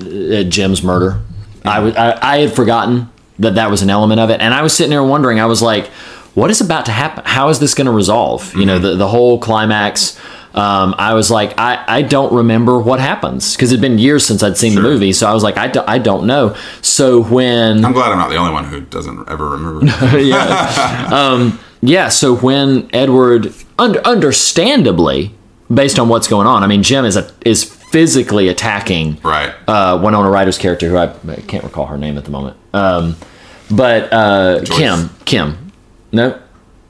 [0.00, 1.20] uh, Jim's murder.
[1.64, 4.62] I was I, I had forgotten that that was an element of it, and I
[4.62, 5.40] was sitting there wondering.
[5.40, 5.86] I was like,
[6.34, 7.24] "What is about to happen?
[7.26, 10.18] How is this going to resolve?" You know, the the whole climax.
[10.54, 14.40] Um, I was like, I, I don't remember what happens because it'd been years since
[14.40, 14.82] I'd seen Sure.
[14.84, 16.54] the movie, so I was like, I, do, I don't know.
[16.80, 19.84] So when i'm glad i'm not the only one who doesn't ever remember
[20.20, 22.08] Yeah, Um, yeah.
[22.08, 25.34] so when Edward, under, understandably,
[25.72, 29.96] based on what's going on, I mean, Jim is a, is physically attacking right uh,
[30.02, 33.14] Winona Ryder's character, who I, I can't recall her name at the moment, um,
[33.70, 35.70] but uh, Kim, Kim,
[36.10, 36.36] no,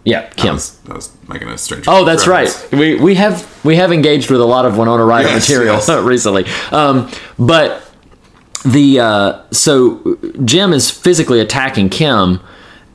[0.04, 0.54] yeah, I Kim.
[0.54, 2.72] was, I was making a strange Oh, that's reference.
[2.72, 2.78] right.
[2.80, 5.88] We we have we have engaged with a lot of Winona Ryder Yes, material yes.
[6.04, 6.46] recently.
[6.72, 7.82] Um, but
[8.64, 12.40] the uh, so Jim is physically attacking Kim,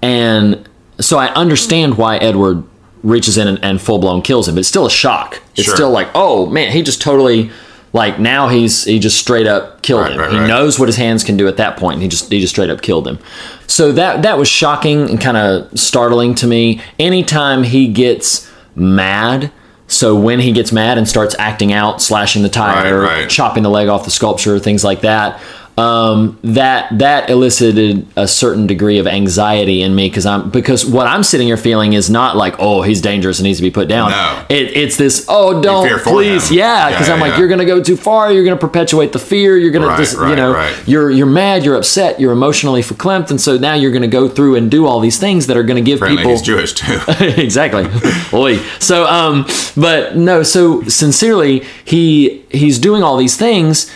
[0.02, 0.68] and
[1.00, 2.64] so I understand why Edward
[3.04, 4.56] reaches in and, and full blown kills him.
[4.56, 5.42] But it's still a shock.
[5.56, 5.76] It's Sure.
[5.76, 7.52] still like, oh man, he just totally
[7.94, 10.20] like now he's he just straight up killed Right, him.
[10.20, 10.48] right, he right.
[10.48, 12.70] knows what his hands can do at that point, and he just he just straight
[12.70, 13.20] up killed him.
[13.68, 16.82] So that that was shocking and kind of startling to me.
[17.00, 19.52] Anytime he gets mad.
[19.92, 23.88] So when he gets mad and starts acting out, slashing the tire, chopping the leg
[23.88, 25.42] off the sculpture, things like that.
[25.80, 31.08] Um, that that elicited a certain degree of anxiety in me because I'm because what
[31.08, 33.88] I'm sitting here feeling is not like oh he's dangerous and needs to be put
[33.88, 34.12] down.
[34.12, 34.46] No.
[34.50, 36.58] It, it's this oh don't please him.
[36.58, 37.40] yeah because yeah, I'm like yeah.
[37.40, 40.36] you're gonna go too far you're gonna perpetuate the fear you're gonna Right, just you
[40.36, 40.88] know right.
[40.88, 44.56] you're you're mad you're upset you're emotionally verklempt and so now you're gonna go through
[44.56, 47.86] and do all these things that are gonna give apparently people he's jewish too exactly.
[48.34, 48.58] Oi.
[48.80, 50.44] So, um, but no.
[50.44, 53.92] So sincerely, he he's doing all these things,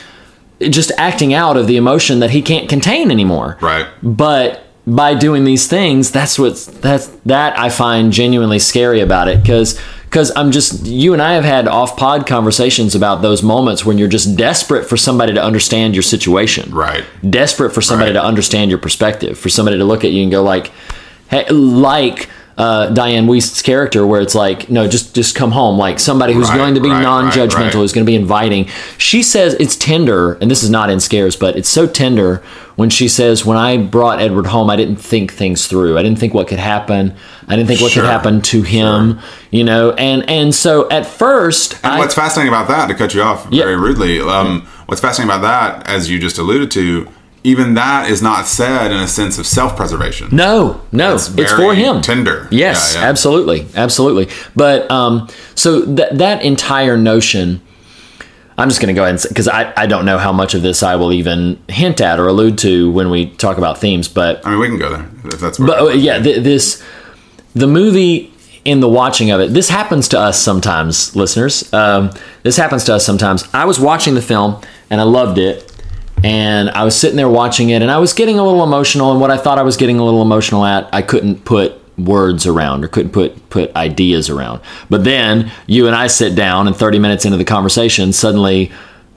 [0.69, 3.57] just acting out of the emotion that he can't contain anymore.
[3.61, 9.27] right But by doing these things, that's what's that's that I find genuinely scary about
[9.27, 9.79] it because.
[10.13, 13.97] Because I'm just, you and I have had off pod conversations about those moments when
[13.97, 18.21] you're just desperate for somebody to understand your situation right desperate for somebody Right.
[18.21, 20.71] to understand your perspective, for somebody to look at you and go like,
[21.31, 25.99] hey, like uh, Dianne Wiest's character, where it's like, no, just just come home, like
[25.99, 28.67] somebody who's Right, going to be right, non-judgmental, right, who's going to be inviting.
[28.97, 32.43] She says it's tender, and this is not in scares, but it's so tender
[32.75, 35.97] when she says, "When I brought Edward home, I didn't think things through.
[35.97, 37.15] I didn't think what could happen.
[37.47, 41.05] I didn't think what Sure, could happen to him." You know, and and so at
[41.07, 43.63] first, And I, what's fascinating about that, to cut you off Yeah.
[43.63, 47.07] very rudely, um, what's fascinating about that, as you just alluded to,
[47.43, 50.29] even that is not said in a sense of self-preservation.
[50.31, 52.01] No, no, It's it's, for him.
[52.01, 52.47] tender.
[52.51, 53.09] Yes, Yeah, yeah.
[53.09, 54.29] absolutely, absolutely.
[54.55, 57.59] But um, so that that entire notion,
[58.57, 60.61] I'm just going to go ahead and because I I don't know how much of
[60.61, 64.45] this I will even hint at or allude to when we talk about themes, but
[64.45, 65.57] I mean, we can go there if that's.
[65.57, 66.81] But uh, yeah, th- this
[67.55, 68.31] the movie
[68.63, 69.53] in the watching of it.
[69.53, 71.71] This happens to us sometimes, listeners.
[71.73, 72.11] Um,
[72.43, 73.43] this happens to us sometimes.
[73.53, 75.69] I was watching the film and I loved it,
[76.23, 79.11] and I was sitting there watching it, and I was getting a little emotional.
[79.11, 82.47] And what I thought I was getting a little emotional at, I couldn't put words
[82.47, 84.61] around or couldn't put put ideas around.
[84.89, 88.71] But then you and I sit down, and 30 minutes into the conversation, suddenly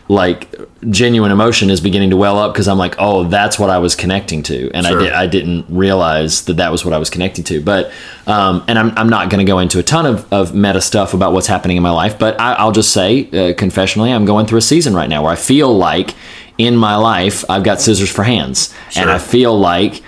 [0.09, 0.55] like
[0.89, 3.97] genuine emotion is beginning to well up because I'm like, oh, that's what I was
[3.97, 5.01] connecting to, and Sure.
[5.01, 7.61] I did I didn't realize that that was what I was connecting to.
[7.61, 7.91] But
[8.27, 11.15] um, and I'm I'm not going to go into a ton of, of meta stuff
[11.15, 14.47] about what's happening in my life, but I, I'll just say uh, confessionally, I'm going
[14.47, 16.15] through a season right now where I feel like
[16.59, 20.03] in my life, I've got scissors for hands, and I feel like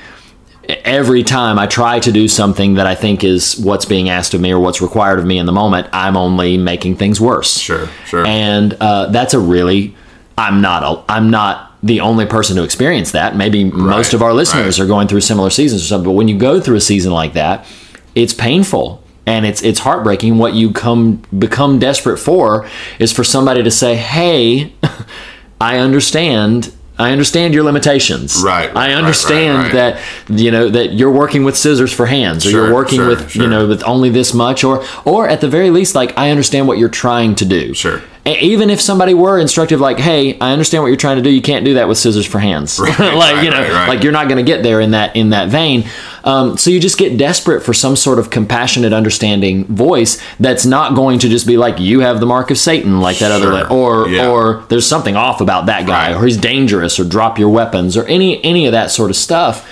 [0.69, 4.41] every time I try to do something that I think is what's being asked of
[4.41, 7.59] me or what's required of me in the moment, I'm only making things worse.
[7.59, 8.27] Sure, sure.
[8.27, 9.97] And uh, that's a really,
[10.37, 13.37] I'm not, a, I'm not the only person to experience that.
[13.37, 14.85] Maybe most of our listeners right.
[14.85, 16.11] are going through similar seasons or something.
[16.11, 17.67] But when you go through a season like that,
[18.15, 20.39] it's painful and it's it's heartbreaking.
[20.39, 22.69] What you come become desperate for
[22.99, 24.73] is for somebody to say, "Hey,
[25.61, 28.43] I understand." I understand your limitations.
[28.45, 29.73] Right, I right, understand right.
[29.73, 33.09] that you know that you're working with scissors for hands, or Sure, you're working sure,
[33.09, 33.45] with sure.
[33.45, 36.67] you know with only this much, or or at the very least, like I understand
[36.67, 37.73] what you're trying to do.
[37.73, 38.03] Sure.
[38.37, 41.31] Even if somebody were instructive, like, "Hey, I understand what you're trying to do.
[41.31, 43.89] You can't do that with scissors for hands." Right, like you know, right, right.
[43.89, 45.85] like you're not going to get there in that in that vein.
[46.25, 50.95] Um, so you just get desperate for some sort of compassionate, understanding voice that's not
[50.95, 53.53] going to just be like, "You have the mark of Satan," like that Sure.
[53.53, 54.29] other, or Yeah.
[54.29, 56.21] or there's something off about that guy, Right.
[56.21, 59.65] or he's dangerous, or drop your weapons, or any any of that sort of stuff.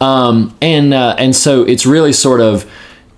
[0.00, 2.64] Um, and uh, and so it's really sort of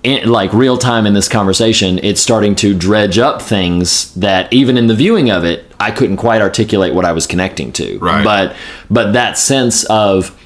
[0.02, 1.98] in, like real time in this conversation.
[2.02, 6.16] It's starting to dredge up things that even in the viewing of it, I couldn't
[6.16, 7.98] quite articulate what I was connecting to.
[7.98, 8.24] Right.
[8.24, 8.56] But
[8.90, 10.36] but that sense of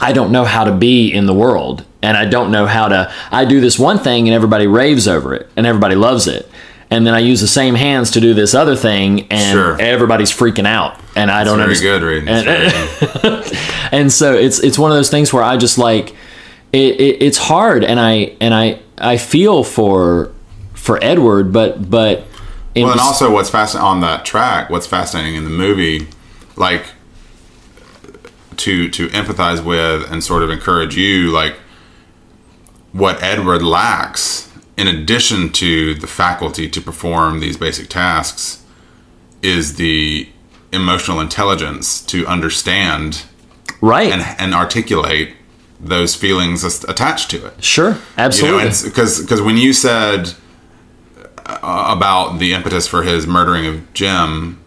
[0.00, 3.12] I don't know how to be in the world and I don't know how to
[3.30, 6.48] I do this one thing and everybody raves over it and everybody loves it.
[6.92, 9.80] And then I use the same hands to do this other thing and Sure.
[9.80, 12.00] everybody's freaking out and I don't Very understand.
[12.00, 12.24] good, Reed.
[12.26, 12.70] It's very
[13.22, 13.44] good.
[13.52, 13.66] Right?
[13.92, 16.14] And so it's it's one of those things where I just like
[16.72, 20.32] it, it, it's hard and I and I I feel for
[20.74, 22.24] for Edward but but
[22.74, 26.08] in Well, and also what's fascinating on that track, what's fascinating in the movie,
[26.56, 26.86] like
[28.58, 31.54] to to empathize with and sort of encourage you, like
[32.92, 38.62] what Edward lacks, in addition to the faculty to perform these basic tasks,
[39.42, 40.28] is the
[40.72, 43.24] emotional intelligence to understand
[43.80, 44.12] right.
[44.12, 45.34] and and articulate
[45.80, 47.64] those feelings attached to it.
[47.64, 50.34] sure absolutely You know, because because when you said
[51.46, 54.62] uh, about the impetus for his murdering of Jim,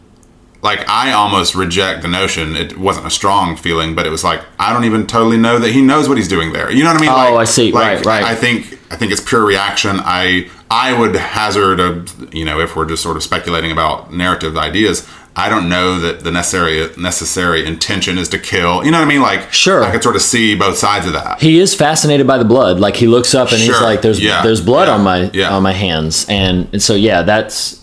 [0.61, 2.55] like I almost reject the notion.
[2.55, 5.71] It wasn't a strong feeling, but it was like I don't even totally know that
[5.71, 6.71] he knows what he's doing there.
[6.71, 7.09] You know what I mean?
[7.09, 7.71] Oh, like, I see.
[7.71, 8.23] Like, Right, right.
[8.23, 9.99] I think I think it's pure reaction.
[9.99, 14.57] I I would hazard a you know if we're just sort of speculating about narrative
[14.57, 15.07] ideas.
[15.35, 18.85] I don't know that the necessary necessary intention is to kill.
[18.85, 19.21] You know what I mean?
[19.21, 19.83] Like Sure.
[19.83, 21.41] I could sort of see both sides of that.
[21.41, 22.79] he is fascinated by the blood.
[22.79, 24.43] Like he looks up and he's like, "There's Yeah.
[24.43, 24.93] there's blood Yeah.
[24.93, 25.55] on my Yeah.
[25.55, 27.79] on my hands," and, and so yeah, that's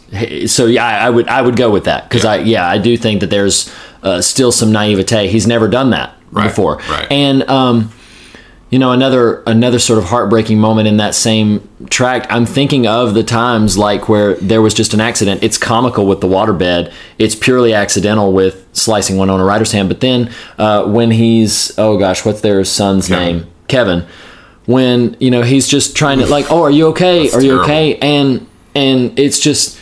[0.46, 2.30] so yeah, I, would I would go with that because Yeah.
[2.30, 3.68] I yeah I do think that there's
[4.04, 5.26] uh, still some naivete.
[5.28, 7.06] He's never done that Right, before, right.
[7.10, 7.90] and um,
[8.70, 12.26] you know another another sort of heartbreaking moment in that same tract.
[12.30, 15.42] I'm thinking of the times like where there was just an accident.
[15.42, 16.92] It's comical with the waterbed.
[17.18, 19.88] It's purely accidental with slicing Winona Ryder's hand.
[19.88, 23.36] But then uh, when he's oh gosh, what's their son's Kevin.
[23.38, 23.50] name?
[23.68, 24.06] Kevin.
[24.66, 27.22] When you know he's just trying to like, oh, are you okay?
[27.24, 27.64] That's are you terrible.
[27.64, 27.96] okay?
[27.96, 29.76] And and it's just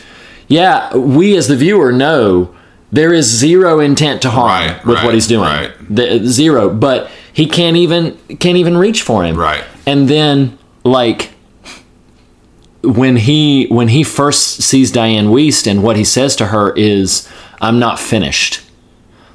[0.46, 2.54] yeah, we as the viewer know
[2.90, 5.42] there is zero intent to harm Right, with right, what he's doing.
[5.42, 5.72] right.
[5.90, 9.36] The, zero, but he can't even can't even reach for him.
[9.36, 9.64] Right.
[9.86, 11.30] And then like
[12.82, 17.28] when he when he first sees Dianne Wiest and what he says to her is
[17.60, 18.62] I'm not finished.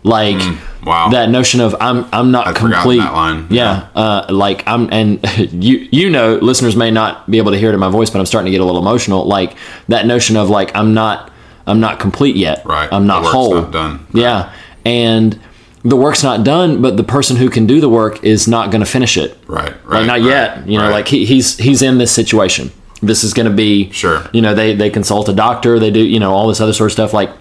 [0.05, 1.07] Like Mm, wow.
[1.09, 2.97] that notion of I'm I'm not I'd complete.
[2.97, 3.47] that line.
[3.49, 3.87] Yeah.
[3.95, 5.19] Uh, like I'm and
[5.63, 8.19] you you know listeners may not be able to hear it in my voice, but
[8.19, 9.23] I'm starting to get a little emotional.
[9.25, 9.55] Like
[9.87, 11.31] that notion of like I'm not
[11.65, 12.65] I'm not complete yet.
[12.65, 12.91] Right.
[12.91, 13.53] I'm not whole.
[13.61, 14.05] not done.
[14.13, 14.53] Yeah.
[14.85, 15.39] And
[15.83, 18.79] the work's not done, but the person who can do the work is not going
[18.79, 19.37] to finish it.
[19.47, 20.67] Right, Like right, not right, yet.
[20.67, 20.91] You know, right.
[20.91, 22.71] like he, he's he's in this situation.
[23.01, 24.25] This is going to be Sure.
[24.31, 25.79] You know, they they consult a doctor.
[25.79, 27.13] They do you know all this other sort of stuff.
[27.13, 27.31] Like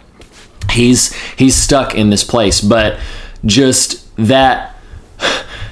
[0.71, 2.99] he's he's stuck in this place, but
[3.45, 4.77] just that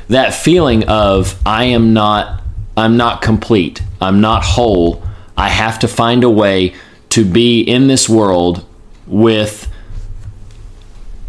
[0.09, 2.43] that feeling of I am not
[2.77, 3.83] I'm not complete.
[4.01, 5.03] I'm not whole.
[5.37, 6.75] I have to find a way
[7.11, 8.64] to be in this world
[9.07, 9.68] with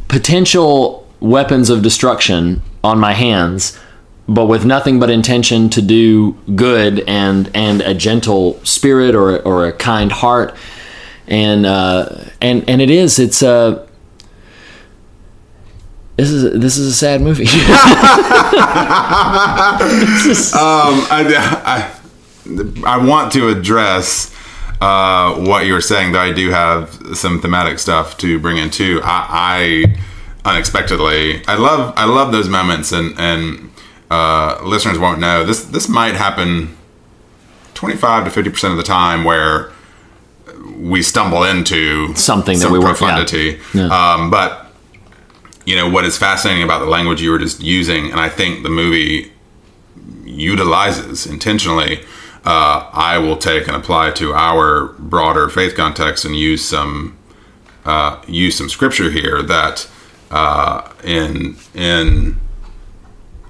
[0.08, 3.80] potential weapons of destruction on my hands
[4.28, 9.66] but with nothing but intention to do good and and a gentle spirit or or
[9.66, 10.56] a kind heart
[11.28, 13.88] and uh and and it is it's a
[16.18, 17.46] this is this is a sad movie.
[20.54, 21.92] Um, I,
[22.86, 24.34] I, I want to address
[24.82, 29.02] uh, what you're saying, though I do have some thematic stuff to bring in too.
[29.04, 30.02] I, I
[30.46, 33.72] unexpectedly, I love, I love those moments, and and
[34.10, 35.64] uh, listeners won't know this.
[35.66, 36.78] This might happen
[37.74, 39.72] twenty five to fifty percent of the time where
[40.76, 43.08] we stumble into Something that we weren't- yeah.
[43.16, 43.60] profundity.
[43.74, 43.88] Yeah.
[44.14, 44.68] Um, but
[45.66, 48.64] you know what is fascinating about the language you were just using, and I think
[48.64, 49.32] the movie
[50.26, 52.04] utilizes intentionally.
[52.44, 57.16] Uh, I will take and apply to our broader faith context and use some
[57.86, 59.88] uh, use some scripture here that
[60.32, 62.40] uh, in in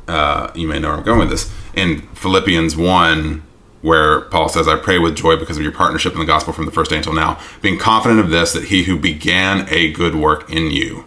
[0.07, 3.43] uh, you may know where I'm going with this in Philippians one
[3.81, 6.65] where Paul says, I pray with joy because of your partnership in the gospel from
[6.65, 10.15] the first day until now, being confident of this, that he who began a good
[10.15, 11.05] work in you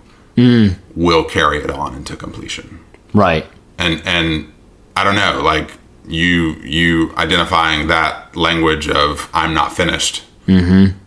[0.96, 2.80] will carry it on into completion.
[3.12, 3.46] Right.
[3.78, 4.52] And and
[4.96, 5.72] I don't know, like
[6.06, 10.24] you you identifying that language of I'm not finished.
[10.46, 10.98] Mm-hmm.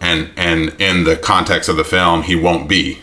[0.00, 3.00] And and in the context of the film, he won't be.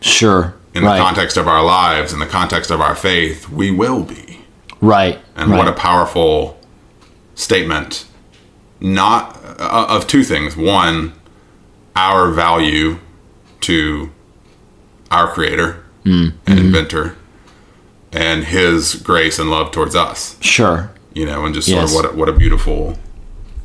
[0.00, 0.54] Sure.
[0.74, 0.96] In right.
[0.98, 4.40] the context of our lives, in the context of our faith, we will be.
[4.80, 5.18] right.
[5.34, 5.58] And right.
[5.58, 6.58] what a powerful
[7.34, 8.06] statement.
[8.80, 10.56] Not uh, of two things.
[10.56, 11.14] One,
[11.96, 12.98] our value
[13.62, 14.10] to
[15.10, 16.58] our creator Mm, and mm-hmm.
[16.66, 17.16] inventor
[18.12, 20.36] and his grace and love towards us.
[20.40, 20.90] Sure.
[21.12, 21.90] You know, and just sort Yes.
[21.90, 22.96] of what a, what a beautiful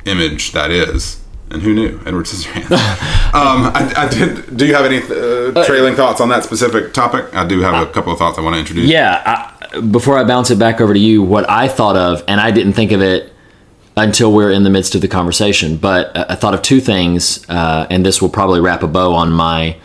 [0.06, 1.22] image that is.
[1.54, 2.02] And who knew?
[2.06, 2.72] Edward Scissorhands.
[3.34, 4.58] um, I, I did.
[4.58, 7.34] Do you have any uh, trailing thoughts on that specific topic?
[7.36, 8.90] I do have a couple of thoughts I want to introduce.
[8.90, 9.22] Yeah.
[9.24, 12.52] I, before I bounce it back over to you, what I thought of, and I
[12.52, 13.32] didn't think of it
[13.96, 17.48] until we're in the midst of the conversation, but I I thought of two things,
[17.50, 19.78] uh, and this will probably wrap a bow on my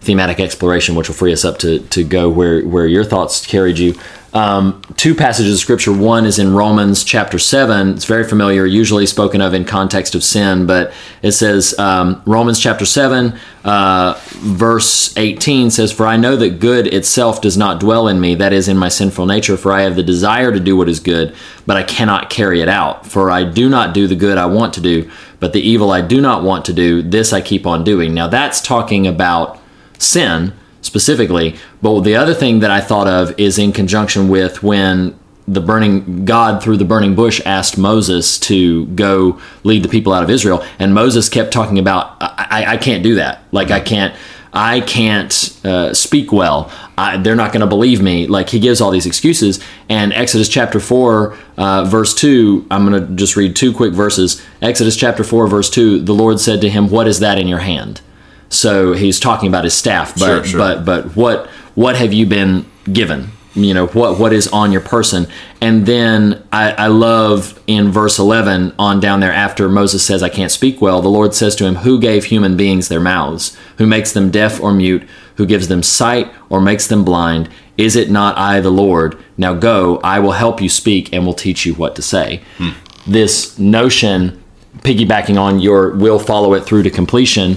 [0.00, 3.78] thematic exploration, which will free us up to, to go where, where your thoughts carried
[3.78, 3.94] you.
[4.36, 5.94] Um, two passages of scripture.
[5.94, 7.94] One is in Romans chapter 7.
[7.94, 12.60] It's very familiar, usually spoken of in context of sin, but it says, um, Romans
[12.60, 13.32] chapter 7,
[13.64, 18.34] uh, verse 18 says, For I know that good itself does not dwell in me,
[18.34, 21.00] that is, in my sinful nature, for I have the desire to do what is
[21.00, 21.34] good,
[21.64, 23.06] but I cannot carry it out.
[23.06, 25.10] For I do not do the good I want to do,
[25.40, 28.12] but the evil I do not want to do, this I keep on doing.
[28.12, 29.58] Now that's talking about
[29.96, 30.52] sin
[30.86, 31.56] specifically.
[31.82, 35.18] But the other thing that I thought of is in conjunction with when
[35.48, 40.22] the burning God through the burning bush asked Moses to go lead the people out
[40.22, 43.42] of Israel, and Moses kept talking about I, I, can't do that.
[43.52, 44.14] Like I can't.
[44.52, 46.72] I can't uh, speak well.
[46.96, 48.26] I, they're not going to believe me.
[48.26, 49.62] Like he gives all these excuses.
[49.90, 54.42] And Exodus chapter 4, uh, verse 2, I'm going to just read two quick verses.
[54.62, 57.58] Exodus chapter 4, verse 2, the Lord said to him, What is that in your
[57.58, 58.00] hand?
[58.48, 60.58] So he's talking about his staff, but Sure, sure.
[60.58, 63.30] but but what what have you been given?
[63.54, 65.26] You know what what is on your person,
[65.62, 70.28] and then I, I love in verse eleven on down there after Moses says I
[70.28, 71.00] can't speak well.
[71.00, 73.56] The Lord says to him, "Who gave human beings their mouths?
[73.78, 75.08] Who makes them deaf or mute?
[75.36, 77.48] Who gives them sight or makes them blind?
[77.78, 79.16] Is it not I, the Lord?
[79.38, 82.70] Now go, I will help you speak and will teach you what to say." Hmm.
[83.06, 84.42] This notion,
[84.82, 87.56] piggybacking on your will follow it through to completion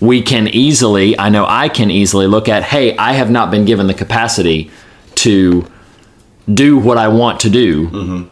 [0.00, 3.64] we can easily, I know I can easily look at, hey, I have not been
[3.64, 4.70] given the capacity
[5.16, 5.70] to
[6.52, 8.28] do what I want to do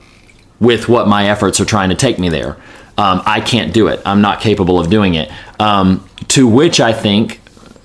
[0.61, 2.57] with what my efforts are trying to take me there.
[2.97, 4.01] Um, I can't do it.
[4.05, 5.31] I'm not capable of doing it.
[5.61, 7.41] Um, to which I think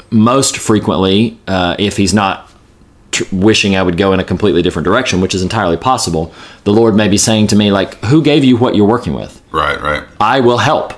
[0.10, 2.50] most frequently, uh, if he's not
[3.12, 6.74] tr- wishing I would go in a completely different direction, which is entirely possible, the
[6.74, 9.42] Lord may be saying to me, like, who gave you what you're working with?
[9.52, 10.04] Right, right.
[10.20, 10.94] I will help.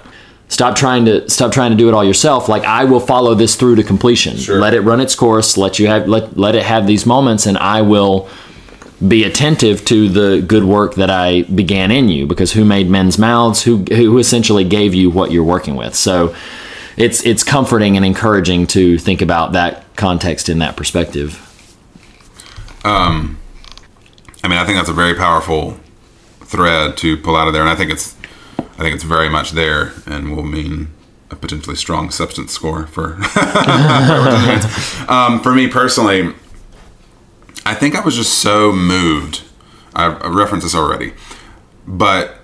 [0.48, 2.48] Stop trying to stop trying to do it all yourself.
[2.48, 4.38] Like I will follow this through to completion.
[4.38, 4.60] Sure.
[4.60, 5.58] Let it run its course.
[5.58, 8.30] Let you have let let it have these moments, and I will
[9.06, 12.28] be attentive to the good work that I began in you.
[12.28, 13.64] Because who made men's mouths?
[13.64, 15.96] Who who essentially gave you what you're working with?
[15.96, 16.36] So
[16.96, 21.42] it's it's comforting and encouraging to think about that context in that perspective.
[22.84, 23.40] Um,
[24.44, 25.80] I mean, I think that's a very powerful
[26.42, 28.16] thread to pull out of there, and I think it's,
[28.78, 30.90] I think it's very much there, and will mean
[31.32, 33.14] a potentially strong substance score for.
[35.10, 36.34] um, for me personally,
[37.66, 39.44] I think I was just so moved.
[39.96, 41.14] I, I referenced this already,
[41.88, 42.36] but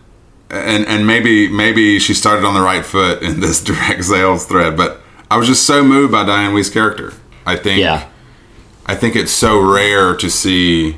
[0.50, 4.78] and and maybe maybe she started on the right foot in this direct sales thread,
[4.78, 7.14] but I was just so moved by Dianne Wiest's character.
[7.46, 8.08] I think Yeah.
[8.86, 10.98] I think it's so rare to see.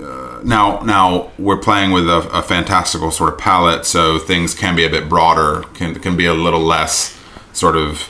[0.00, 4.76] Uh, now, now we're playing with a, a fantastical sort of palette, so things can
[4.76, 7.18] be a bit broader, can can be a little less
[7.52, 8.08] sort of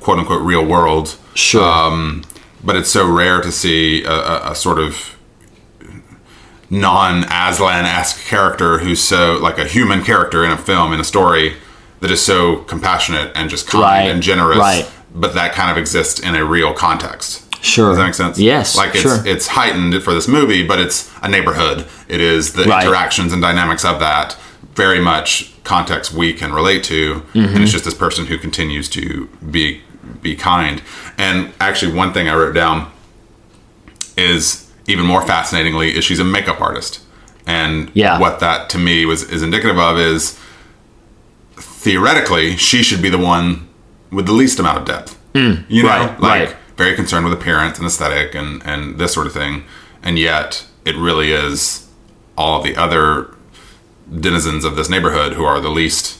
[0.00, 1.16] quote unquote real world.
[1.34, 1.62] Sure.
[1.62, 2.24] Um,
[2.64, 5.16] but it's so rare to see a, a, a sort of
[6.70, 11.04] non Aslan esque character who's so like a human character in a film in a
[11.04, 11.54] story
[12.00, 14.58] that is so compassionate and just kind Right, and generous.
[14.58, 14.90] right.
[15.14, 17.45] But that kind of exists in a real context.
[17.66, 17.88] Sure.
[17.90, 18.38] Does that make sense?
[18.38, 19.26] Yes, Like it's sure.
[19.26, 21.86] it's heightened for this movie, but it's a neighborhood.
[22.08, 22.84] It is the Right.
[22.84, 24.36] interactions and dynamics of that
[24.74, 27.54] very much context we can relate to, Mm-hmm.
[27.54, 29.80] and it's just this person who continues to be
[30.22, 30.82] be kind.
[31.18, 32.86] And actually, one thing I wrote down
[34.16, 37.00] is even more fascinatingly is she's a makeup artist,
[37.46, 38.18] and Yeah.
[38.20, 40.36] what that to me was is indicative of is
[41.56, 43.66] theoretically she should be the one
[44.10, 45.16] with the least amount of depth.
[45.34, 46.56] you know, right, like right.
[46.76, 49.64] Very concerned with appearance and aesthetic and and this sort of thing,
[50.02, 51.88] and yet it really is
[52.36, 53.34] all the other
[54.20, 56.18] denizens of this neighborhood who are the least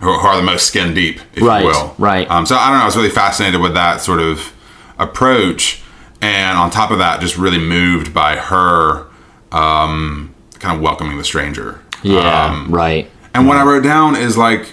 [0.00, 1.94] who are the most skin deep, if Right, you will.
[1.98, 2.30] right.
[2.30, 2.82] Um, so I don't know.
[2.82, 4.52] I was really fascinated with that sort of
[4.98, 5.82] approach,
[6.20, 9.06] and on top of that, just really moved by her
[9.50, 11.80] um, kind of welcoming the stranger.
[12.04, 13.10] Yeah, Um, right.
[13.34, 14.72] and what I wrote down is like,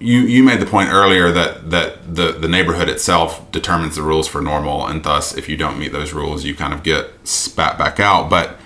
[0.00, 4.26] you you made the point earlier that that the the neighborhood itself determines the rules
[4.26, 7.78] for normal, and thus, if you don't meet those rules, you kind of get spat
[7.78, 8.30] back out.
[8.30, 8.58] But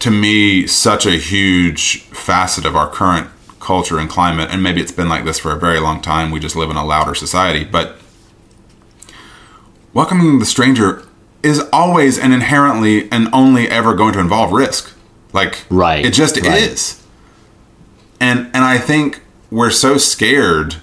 [0.00, 3.28] to me, such a huge facet of our current
[3.60, 6.30] culture and climate, and maybe it's been like this for a very long time.
[6.30, 7.98] We just live in a louder society, but
[9.92, 11.06] welcoming the stranger
[11.42, 14.92] is always and inherently and only ever going to involve risk.
[15.32, 16.62] Like, Right, it just right.
[16.62, 17.01] is.
[18.22, 19.20] And and I think
[19.50, 20.76] we're so scared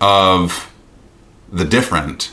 [0.00, 0.70] of
[1.52, 2.32] the different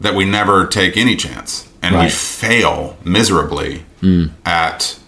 [0.00, 4.26] that we never take any chance, and we fail miserably Hmm.
[4.44, 4.98] at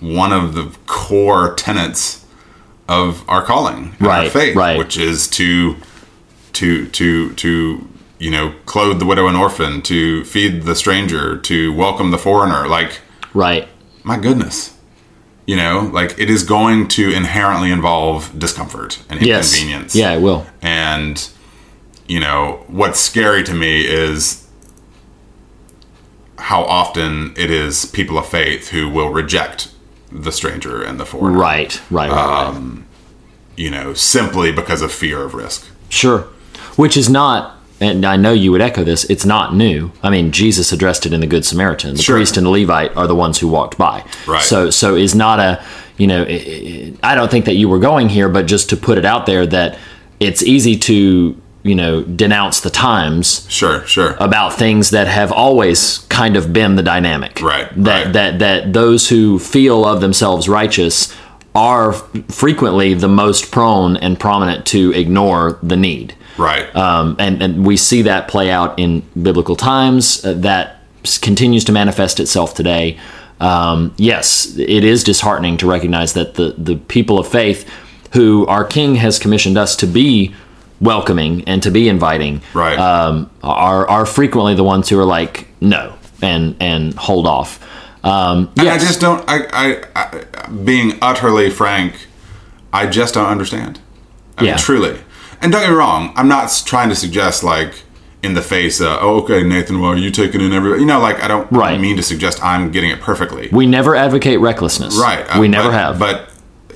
[0.00, 2.24] one of the core tenets
[2.88, 4.78] of our calling, and our Right, faith, right.
[4.78, 5.76] which is to
[6.54, 7.88] to to to
[8.18, 12.66] you know clothe the widow and orphan, to feed the stranger, to welcome the foreigner.
[12.66, 12.98] Like
[13.32, 13.68] Right.
[14.02, 14.72] my goodness,
[15.48, 19.54] you know, like it is going to inherently involve discomfort and Yes.
[19.54, 19.96] inconvenience.
[19.96, 20.46] Yeah, it will.
[20.60, 21.26] And
[22.06, 24.46] you know what's scary to me is
[26.36, 29.70] how often it is people of faith who will reject
[30.12, 31.38] the stranger and the foreigner.
[31.38, 31.80] Right.
[31.90, 32.10] Right.
[32.10, 32.46] Right.
[32.46, 32.84] Um, right.
[33.56, 35.66] You know, simply because of fear of risk.
[35.88, 36.28] Sure.
[36.76, 39.90] Which is not, and I know you would echo this, it's not new.
[40.02, 41.94] I mean, Jesus addressed it in the Good Samaritan.
[41.94, 42.16] The Sure.
[42.16, 44.04] priest and the Levite are the ones who walked by.
[44.26, 44.42] Right.
[44.42, 45.60] So, so is not a,
[45.96, 49.04] you know, i- don't think that you were going here, but just to put it
[49.04, 49.76] out there that
[50.20, 54.16] it's easy to, you know, denounce the times Sure, sure.
[54.18, 57.40] about things that have always kind of been the dynamic.
[57.42, 58.12] Right, That right.
[58.12, 61.12] that that those who feel of themselves righteous
[61.54, 61.92] are
[62.28, 66.14] frequently the most prone and prominent to ignore the need.
[66.38, 66.74] Right.
[66.74, 70.24] Um, and, and we see that play out in biblical times.
[70.24, 70.76] Uh, that
[71.20, 72.98] continues to manifest itself today.
[73.40, 77.68] Um, yes, it is disheartening to recognize that the, the people of faith,
[78.14, 80.34] who our King has commissioned us to be
[80.80, 82.78] welcoming and to be inviting, Right.
[82.78, 87.60] um, are are frequently the ones who are like no and and hold off.
[88.04, 88.82] Um, And yes.
[88.82, 89.24] I just don't.
[89.28, 91.94] I, I, I, being utterly frank,
[92.72, 93.80] I just don't understand.
[94.36, 94.50] I Yeah.
[94.52, 94.98] mean, truly.
[95.40, 96.12] And don't get me wrong.
[96.16, 97.82] I'm not trying to suggest like
[98.22, 98.80] in the face.
[98.80, 99.80] Uh, oh, okay, Nathan.
[99.80, 100.80] Well, are you taking in everybody?
[100.80, 101.80] You know, like I don't Right.
[101.80, 103.48] mean to suggest I'm getting it perfectly.
[103.52, 104.96] we never advocate recklessness.
[105.00, 105.24] right.
[105.34, 105.98] uh, We never but- have.
[105.98, 106.28] But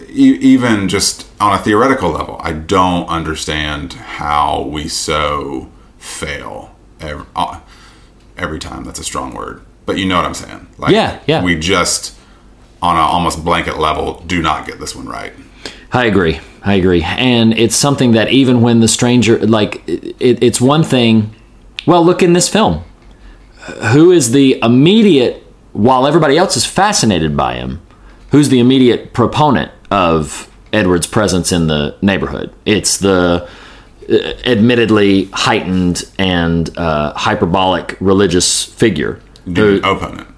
[0.09, 7.25] e- even just on a theoretical level, I don't understand how we so fail every,
[7.35, 7.59] uh,
[8.39, 8.85] every time.
[8.85, 10.69] That's a strong word, but you know what I'm saying.
[10.79, 11.43] Like, Yeah, yeah.
[11.43, 12.15] We just
[12.81, 15.33] on an almost blanket level do not get this one right.
[15.93, 16.41] I agree.
[16.63, 17.03] I agree.
[17.03, 21.35] And it's something that even when the stranger, like, it, it's one thing.
[21.87, 22.85] Well, look in this film.
[23.93, 27.81] Who is the immediate, while everybody else is fascinated by him,
[28.31, 32.55] who's the immediate proponent of Edward's presence in the neighborhood?
[32.65, 33.49] It's the
[34.09, 34.15] uh,
[34.45, 39.21] admittedly heightened and uh, hyperbolic religious figure.
[39.47, 40.29] The opponent.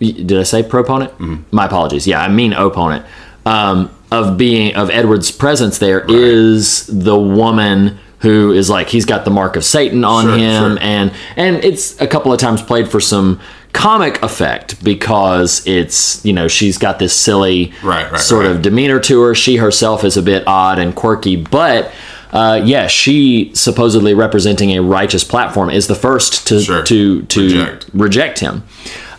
[0.00, 1.18] did I say proponent?
[1.52, 2.06] My apologies.
[2.06, 3.06] Yeah, I mean opponent.
[3.46, 9.24] Um, of being of Edward's presence there is the woman who is like he's got
[9.24, 10.78] the mark of Satan on Sure, him, sure.
[10.82, 13.40] and and it's a couple of times played for some
[13.72, 18.50] comic effect because it's you know she's got this silly Right, right, sort right.
[18.56, 19.34] of demeanor to her.
[19.34, 21.92] She herself is a bit odd and quirky, but.
[22.32, 26.82] Uh, yeah, she supposedly representing a righteous platform is the first to Sure.
[26.84, 27.86] to to Reject.
[27.92, 28.62] reject him.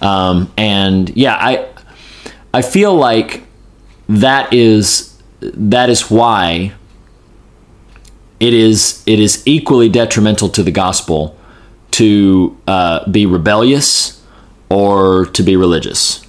[0.01, 1.67] Um, and yeah, I
[2.53, 3.43] I feel like
[4.19, 6.73] that is that is why
[8.39, 11.37] it is it is equally detrimental to the gospel
[11.91, 14.21] to uh, be rebellious
[14.69, 16.25] or to be religious.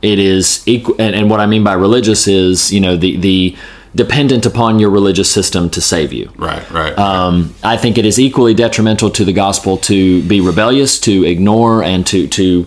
[0.00, 3.56] It is equal, and, and what I mean by religious is you know the the
[3.94, 6.32] dependent upon your religious system to save you.
[6.36, 6.98] Right, right.
[6.98, 11.82] Um, I think it is equally detrimental to the gospel to be rebellious, to ignore,
[11.82, 12.66] and to to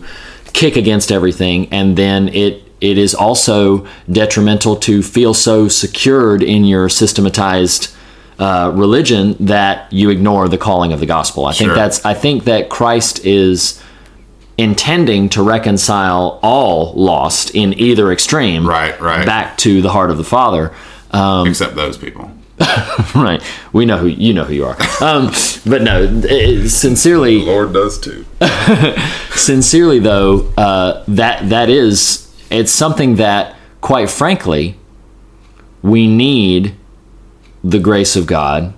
[0.54, 1.68] kick against everything.
[1.72, 7.94] And then it it is also detrimental to feel so secured in your systematized
[8.38, 11.46] uh, religion that you ignore the calling of the gospel.
[11.46, 13.82] I think that's I think that Christ is
[14.58, 19.26] intending to reconcile all lost in either extreme Right, right.
[19.26, 20.74] back to the heart of the Father.
[21.12, 22.32] Um, Except those people.
[23.16, 23.42] right.
[23.74, 24.78] We know who you know who you are.
[25.02, 25.28] Um,
[25.66, 26.22] but no,
[26.68, 28.26] sincerely, Lord does too.
[29.32, 34.78] sincerely though, uh, that that is it's something that, quite frankly,
[35.82, 36.76] we need
[37.64, 38.74] the grace of God.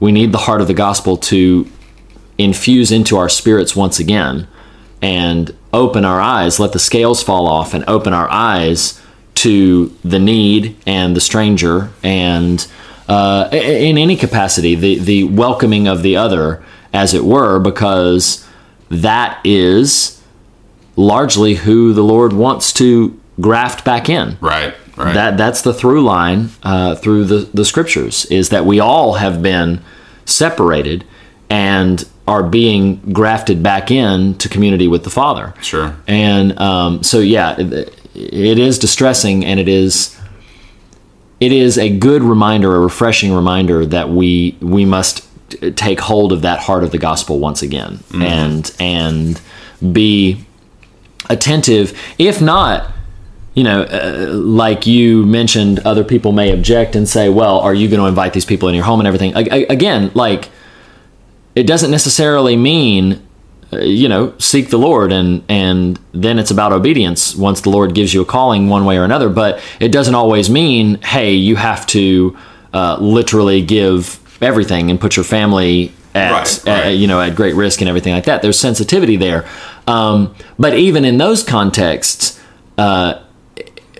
[0.00, 1.68] We need the heart of the gospel to
[2.36, 4.48] infuse into our spirits once again
[5.00, 9.00] and open our eyes, let the scales fall off, and open our eyes
[9.34, 12.66] to the need and the stranger, and
[13.08, 18.46] uh, in any capacity, the the welcoming of the other, as it were, because
[18.88, 20.22] that is
[20.96, 24.38] largely who the Lord wants to graft back in.
[24.40, 25.14] Right, right.
[25.14, 29.42] That that's the through line uh, through the the scriptures is that we all have
[29.42, 29.82] been
[30.24, 31.04] separated
[31.50, 35.52] and are being grafted back in to community with the Father.
[35.60, 35.94] Sure.
[36.06, 40.18] And um, so yeah, it, it is distressing, and it is
[41.40, 46.32] it is a good reminder, a refreshing reminder that we we must t- take hold
[46.32, 49.40] of that heart of the gospel once again, and and
[49.92, 50.46] be
[51.30, 51.98] attentive.
[52.18, 52.90] If not,
[53.54, 57.88] you know, uh, like you mentioned, other people may object and say, "Well, are you
[57.88, 60.48] going to invite these people in your home and everything?" A- a- Again, like
[61.54, 63.22] it doesn't necessarily mean
[63.72, 67.94] uh, you know seek the lord and and then it's about obedience once the lord
[67.94, 71.54] gives you a calling one way or another but it doesn't always mean hey you
[71.56, 72.36] have to
[72.72, 76.88] uh, literally give everything and put your family at Right, right.
[76.90, 79.48] you know at great risk and everything like that there's sensitivity there
[79.86, 82.40] um, but even in those contexts
[82.78, 83.20] uh,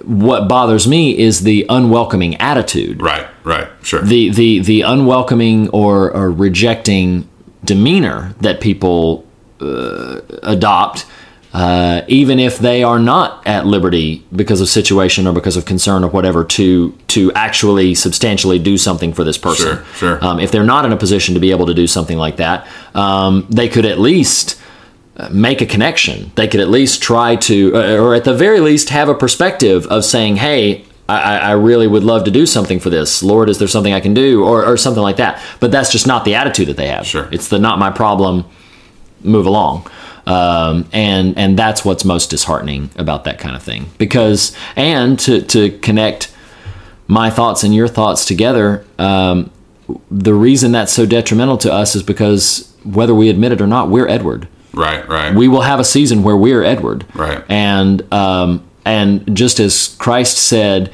[0.03, 3.69] what bothers me is the unwelcoming attitude Right, right.
[3.83, 4.03] Sure.
[4.03, 7.29] the the the unwelcoming or, or rejecting
[7.65, 9.27] demeanor that people
[9.61, 11.07] uh, adopt,
[11.55, 16.03] uh, even if they are not at liberty because of situation or because of concern
[16.03, 19.77] or whatever, to to actually substantially do something for this person.
[19.77, 20.25] Sure, sure.
[20.25, 22.67] Um, if they're not in a position to be able to do something like that,
[22.97, 24.61] um, they could at least
[25.17, 26.33] uh, make a connection.
[26.35, 29.87] They could at least try to, uh, or at the very least, have a perspective
[29.87, 33.23] of saying, "Hey, I, I I really would love to do something for this.
[33.23, 35.41] Lord, is there something I can do?" Or, or something like that.
[35.61, 37.07] But that's just not the attitude that they have.
[37.07, 37.29] Sure.
[37.31, 38.45] It's the not my problem.
[39.23, 39.87] Move along.
[40.27, 43.91] Um, and and that's what's most disheartening about that kind of thing.
[43.99, 46.35] Because and to to connect
[47.07, 49.51] my thoughts and your thoughts together, um,
[50.11, 53.91] the reason that's so detrimental to us is because whether we admit it or not,
[53.91, 55.35] we're Edward right, right.
[55.35, 57.07] we will have a season where we're Edward.
[57.15, 57.43] Right.
[57.49, 60.93] And um, and just as Christ said,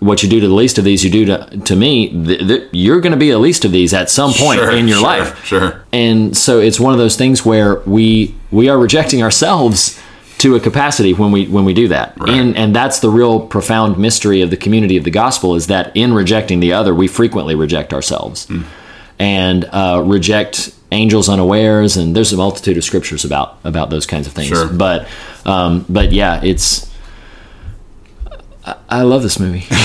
[0.00, 2.68] "What you do to the least of these, you do to to me." Th- th-
[2.72, 5.06] you're going to be a least of these at some point Sure, in your sure,
[5.06, 5.44] life.
[5.44, 5.84] Sure.
[5.92, 10.00] And so it's one of those things where we we are rejecting ourselves
[10.38, 12.14] to a capacity when we when we do that.
[12.18, 12.30] Right.
[12.30, 15.96] And and that's the real profound mystery of the community of the gospel is that
[15.96, 18.46] in rejecting the other, we frequently reject ourselves.
[18.46, 18.62] Hmm.
[19.18, 24.26] And uh, reject angels unawares, and there's a multitude of scriptures about about those kinds
[24.26, 24.48] of things.
[24.48, 24.68] Sure.
[24.68, 25.08] But
[25.46, 26.92] um, but yeah, it's
[28.88, 29.64] I- love this movie.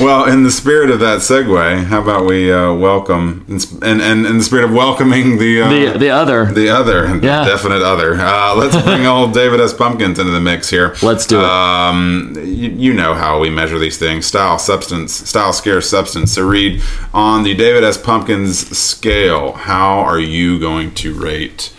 [0.00, 3.44] Well, in the spirit of that segue, how about we uh, welcome
[3.82, 6.46] and and in the spirit of welcoming the uh, the the other.
[6.46, 7.44] the other, Yeah.
[7.44, 8.14] definite other.
[8.14, 9.74] Uh, let's bring old David S.
[9.74, 10.94] Pumpkins into the mix here.
[11.02, 11.44] Let's do it.
[11.44, 16.32] Um, you, you know how we measure these things: style, substance, style, scares, substance.
[16.32, 16.80] So, Reed
[17.12, 17.98] on the David S.
[17.98, 19.52] Pumpkins scale.
[19.52, 21.74] How are you going to rate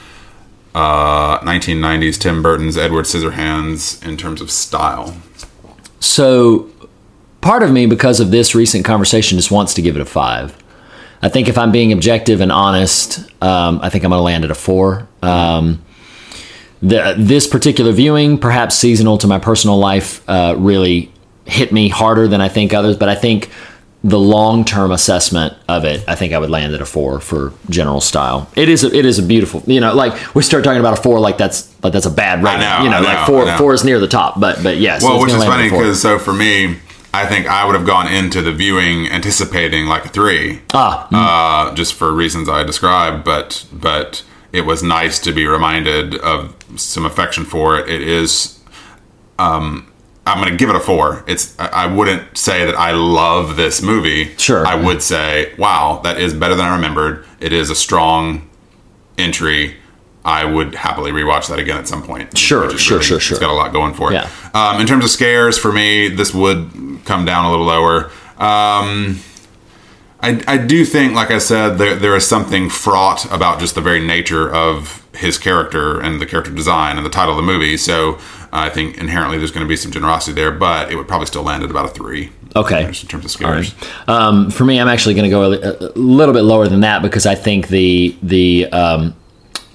[0.73, 5.17] uh, 1990s Tim Burton's Edward Scissorhands in terms of style?
[5.99, 6.69] So,
[7.41, 10.57] part of me, because of this recent conversation, just wants to give it a five.
[11.21, 14.43] I think if I'm being objective and honest, um, I think I'm going to land
[14.43, 15.07] at a four.
[15.21, 15.83] Um,
[16.81, 21.11] the, this particular viewing, perhaps seasonal to my personal life, uh, really
[21.45, 22.97] hit me harder than I think others.
[22.97, 23.49] But I think
[24.03, 27.53] the long term assessment of it, I think I would land at a four for
[27.69, 28.49] general style.
[28.55, 31.01] It is a, it is a beautiful, you know, like we start talking about a
[31.01, 32.61] four, like that's like that's a bad rating.
[32.61, 33.57] know, you know, know, like four know.
[33.57, 34.39] four is near the top.
[34.39, 36.77] But but yes, Well, which is funny because so for me,
[37.13, 41.75] I think I would have gone into the viewing anticipating like a three, ah uh,
[41.75, 43.23] just for reasons I described.
[43.23, 47.87] But but it was nice to be reminded of some affection for it.
[47.87, 48.57] It is.
[49.37, 49.90] Um,
[50.31, 51.23] I'm going to give it a four.
[51.27, 51.57] It's.
[51.59, 54.35] I wouldn't say that I love this movie.
[54.37, 54.65] Sure.
[54.65, 57.25] I would say, wow, that is better than I remembered.
[57.39, 58.49] It is a strong
[59.17, 59.75] entry.
[60.23, 62.37] I would happily rewatch that again at some point.
[62.37, 63.35] Sure, sure, sure, sure.
[63.35, 64.15] It's got a lot going for it.
[64.15, 64.29] Yeah.
[64.53, 68.05] Um, in terms of scares, for me, this would come down a little lower.
[68.37, 69.19] Um,
[70.23, 73.81] I, I do think, like I said, there, there is something fraught about just the
[73.81, 77.75] very nature of his character and the character design and the title of the movie.
[77.75, 78.19] So
[78.53, 81.43] I think inherently there's going to be some generosity there, but it would probably still
[81.43, 82.31] land at about a three.
[82.55, 82.83] Okay.
[82.85, 83.73] In terms of scares.
[84.09, 87.01] Um, for me, I'm actually going to go a, a little bit lower than that
[87.01, 89.15] because I think the the um,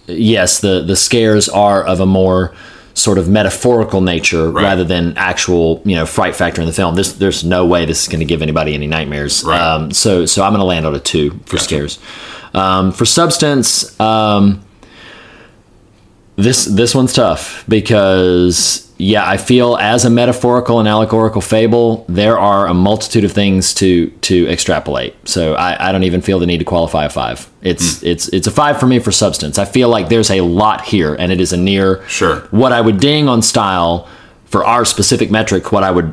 [0.07, 2.55] yes the the scares are of a more
[2.93, 4.63] sort of metaphorical nature Right.
[4.63, 6.95] rather than actual you know fright factor in the film.
[6.97, 9.43] There's there's no way this is going to give anybody any nightmares.
[9.43, 9.59] Right.
[9.59, 11.65] Um, so so I'm going to land on a two for Gotcha.
[11.65, 11.99] scares.
[12.53, 13.99] Um, for substance.
[13.99, 14.63] Um,
[16.37, 22.39] this this one's tough because yeah, I feel as a metaphorical and allegorical fable, there
[22.39, 25.15] are a multitude of things to to extrapolate.
[25.29, 27.49] So I, I don't even feel the need to qualify a five.
[27.63, 28.07] It's Hmm.
[28.07, 29.59] it's it's a five for me for substance.
[29.59, 32.41] I feel like there's a lot here, and it is a near Sure.
[32.51, 34.09] what I would ding on style
[34.47, 35.73] for our specific metric.
[35.73, 36.13] What I would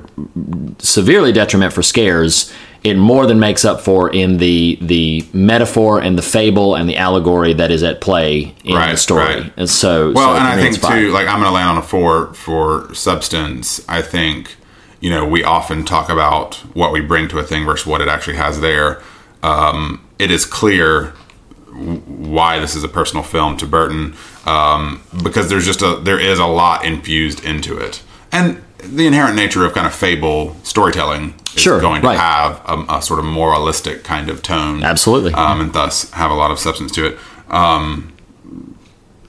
[0.80, 2.52] severely detriment for scares.
[2.84, 6.98] It more than makes up for in the the metaphor and the fable and the
[6.98, 9.24] allegory that is at play in the story.
[9.24, 9.54] right.
[9.56, 11.82] And so, Well, so and I think too, like I'm going to land on a
[11.82, 13.88] four for substance.
[13.88, 14.58] I think,
[15.00, 18.10] you know, we often talk about what we bring to a thing versus what it
[18.10, 19.02] actually has there.
[19.44, 21.14] Um, it is clear
[21.74, 24.16] why this is a personal film to Burton
[24.46, 29.36] um, because there's just a there is a lot infused into it, and the inherent
[29.36, 32.18] nature of kind of fable storytelling is Sure, going to right.
[32.20, 35.34] have a, a sort of moralistic kind of tone Absolutely.
[35.34, 37.20] um, and thus have a lot of substance to it.
[37.50, 38.10] Um,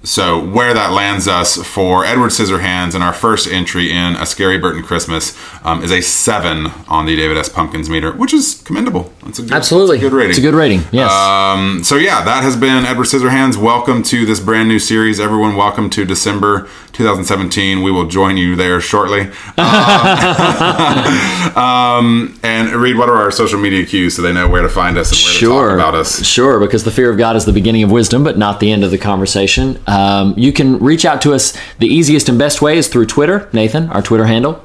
[0.02, 4.58] so where that lands us for Edward Scissorhands and our first entry in A Scary
[4.58, 7.48] Burton Christmas um, is a seven on the David S.
[7.48, 9.14] Pumpkins meter, which is commendable.
[9.24, 9.96] It's a good, Absolutely.
[9.96, 10.30] a good rating.
[10.30, 10.82] It's a good rating.
[10.92, 11.10] Yes.
[11.10, 13.56] Um, so yeah, that has been Edward Scissorhands.
[13.56, 15.56] Welcome to this brand new series, everyone.
[15.56, 17.82] Welcome to December 2017.
[17.82, 19.30] We will join you there shortly.
[21.56, 24.68] Um, um, and Reed what are our social media cues so they know where to
[24.68, 25.68] find us and where to sure.
[25.68, 26.24] talk about us.
[26.24, 28.84] Sure, because the fear of God is the beginning of wisdom, but not the end
[28.84, 29.80] of the conversation.
[29.86, 31.56] Um, you can reach out to us.
[31.78, 33.48] The easiest and best way is through Twitter.
[33.52, 34.63] Nathan, our Twitter handle.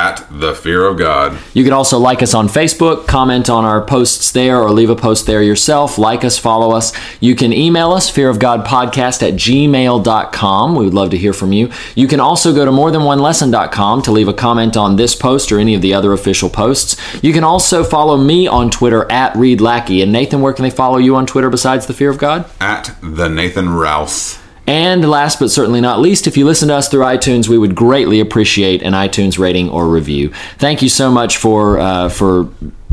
[0.00, 1.38] At the fear of God.
[1.52, 4.96] You can also like us on Facebook, comment on our posts there, or leave a
[4.96, 5.98] post there yourself.
[5.98, 6.94] Like us, follow us.
[7.20, 10.74] You can email us, fearofgodpodcast at gmail.com.
[10.74, 11.70] We would love to hear from you.
[11.94, 15.74] You can also go to morethanonelesson.com to leave a comment on this post or any
[15.74, 16.96] of the other official posts.
[17.22, 20.00] You can also follow me on Twitter at Reed Lackey.
[20.00, 22.50] And Nathan, where can they follow you on Twitter besides the fear of God?
[22.58, 24.39] At the Nathan Rouse.
[24.70, 27.74] And last but certainly not least, if you listen to us through iTunes, we would
[27.74, 30.32] greatly appreciate an iTunes rating or review.
[30.58, 32.48] Thank you so much for uh, for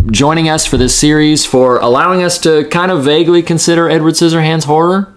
[0.10, 4.64] joining us for this series, for allowing us to kind of vaguely consider Edward Scissorhands
[4.64, 5.14] horror.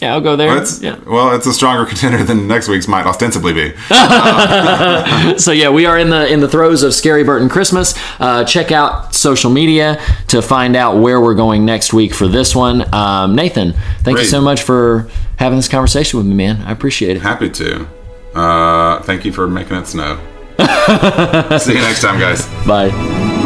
[0.00, 0.48] Yeah, I'll go there.
[0.48, 0.98] Well, it's, yeah.
[1.06, 3.72] well, it's a stronger contender than next week's might ostensibly be.
[5.38, 7.94] So yeah, we are in the in the throes of Scary Burton Christmas.
[8.20, 12.54] Uh, check out social media to find out where we're going next week for this
[12.54, 12.92] one.
[12.94, 15.08] Um, Nathan, thank you so much for
[15.38, 16.62] having this conversation with me, man.
[16.62, 17.22] I appreciate it.
[17.22, 17.88] Happy to.
[18.34, 20.16] Uh, thank you for making it snow.
[20.58, 22.46] See you next time, guys.
[22.66, 23.45] Bye.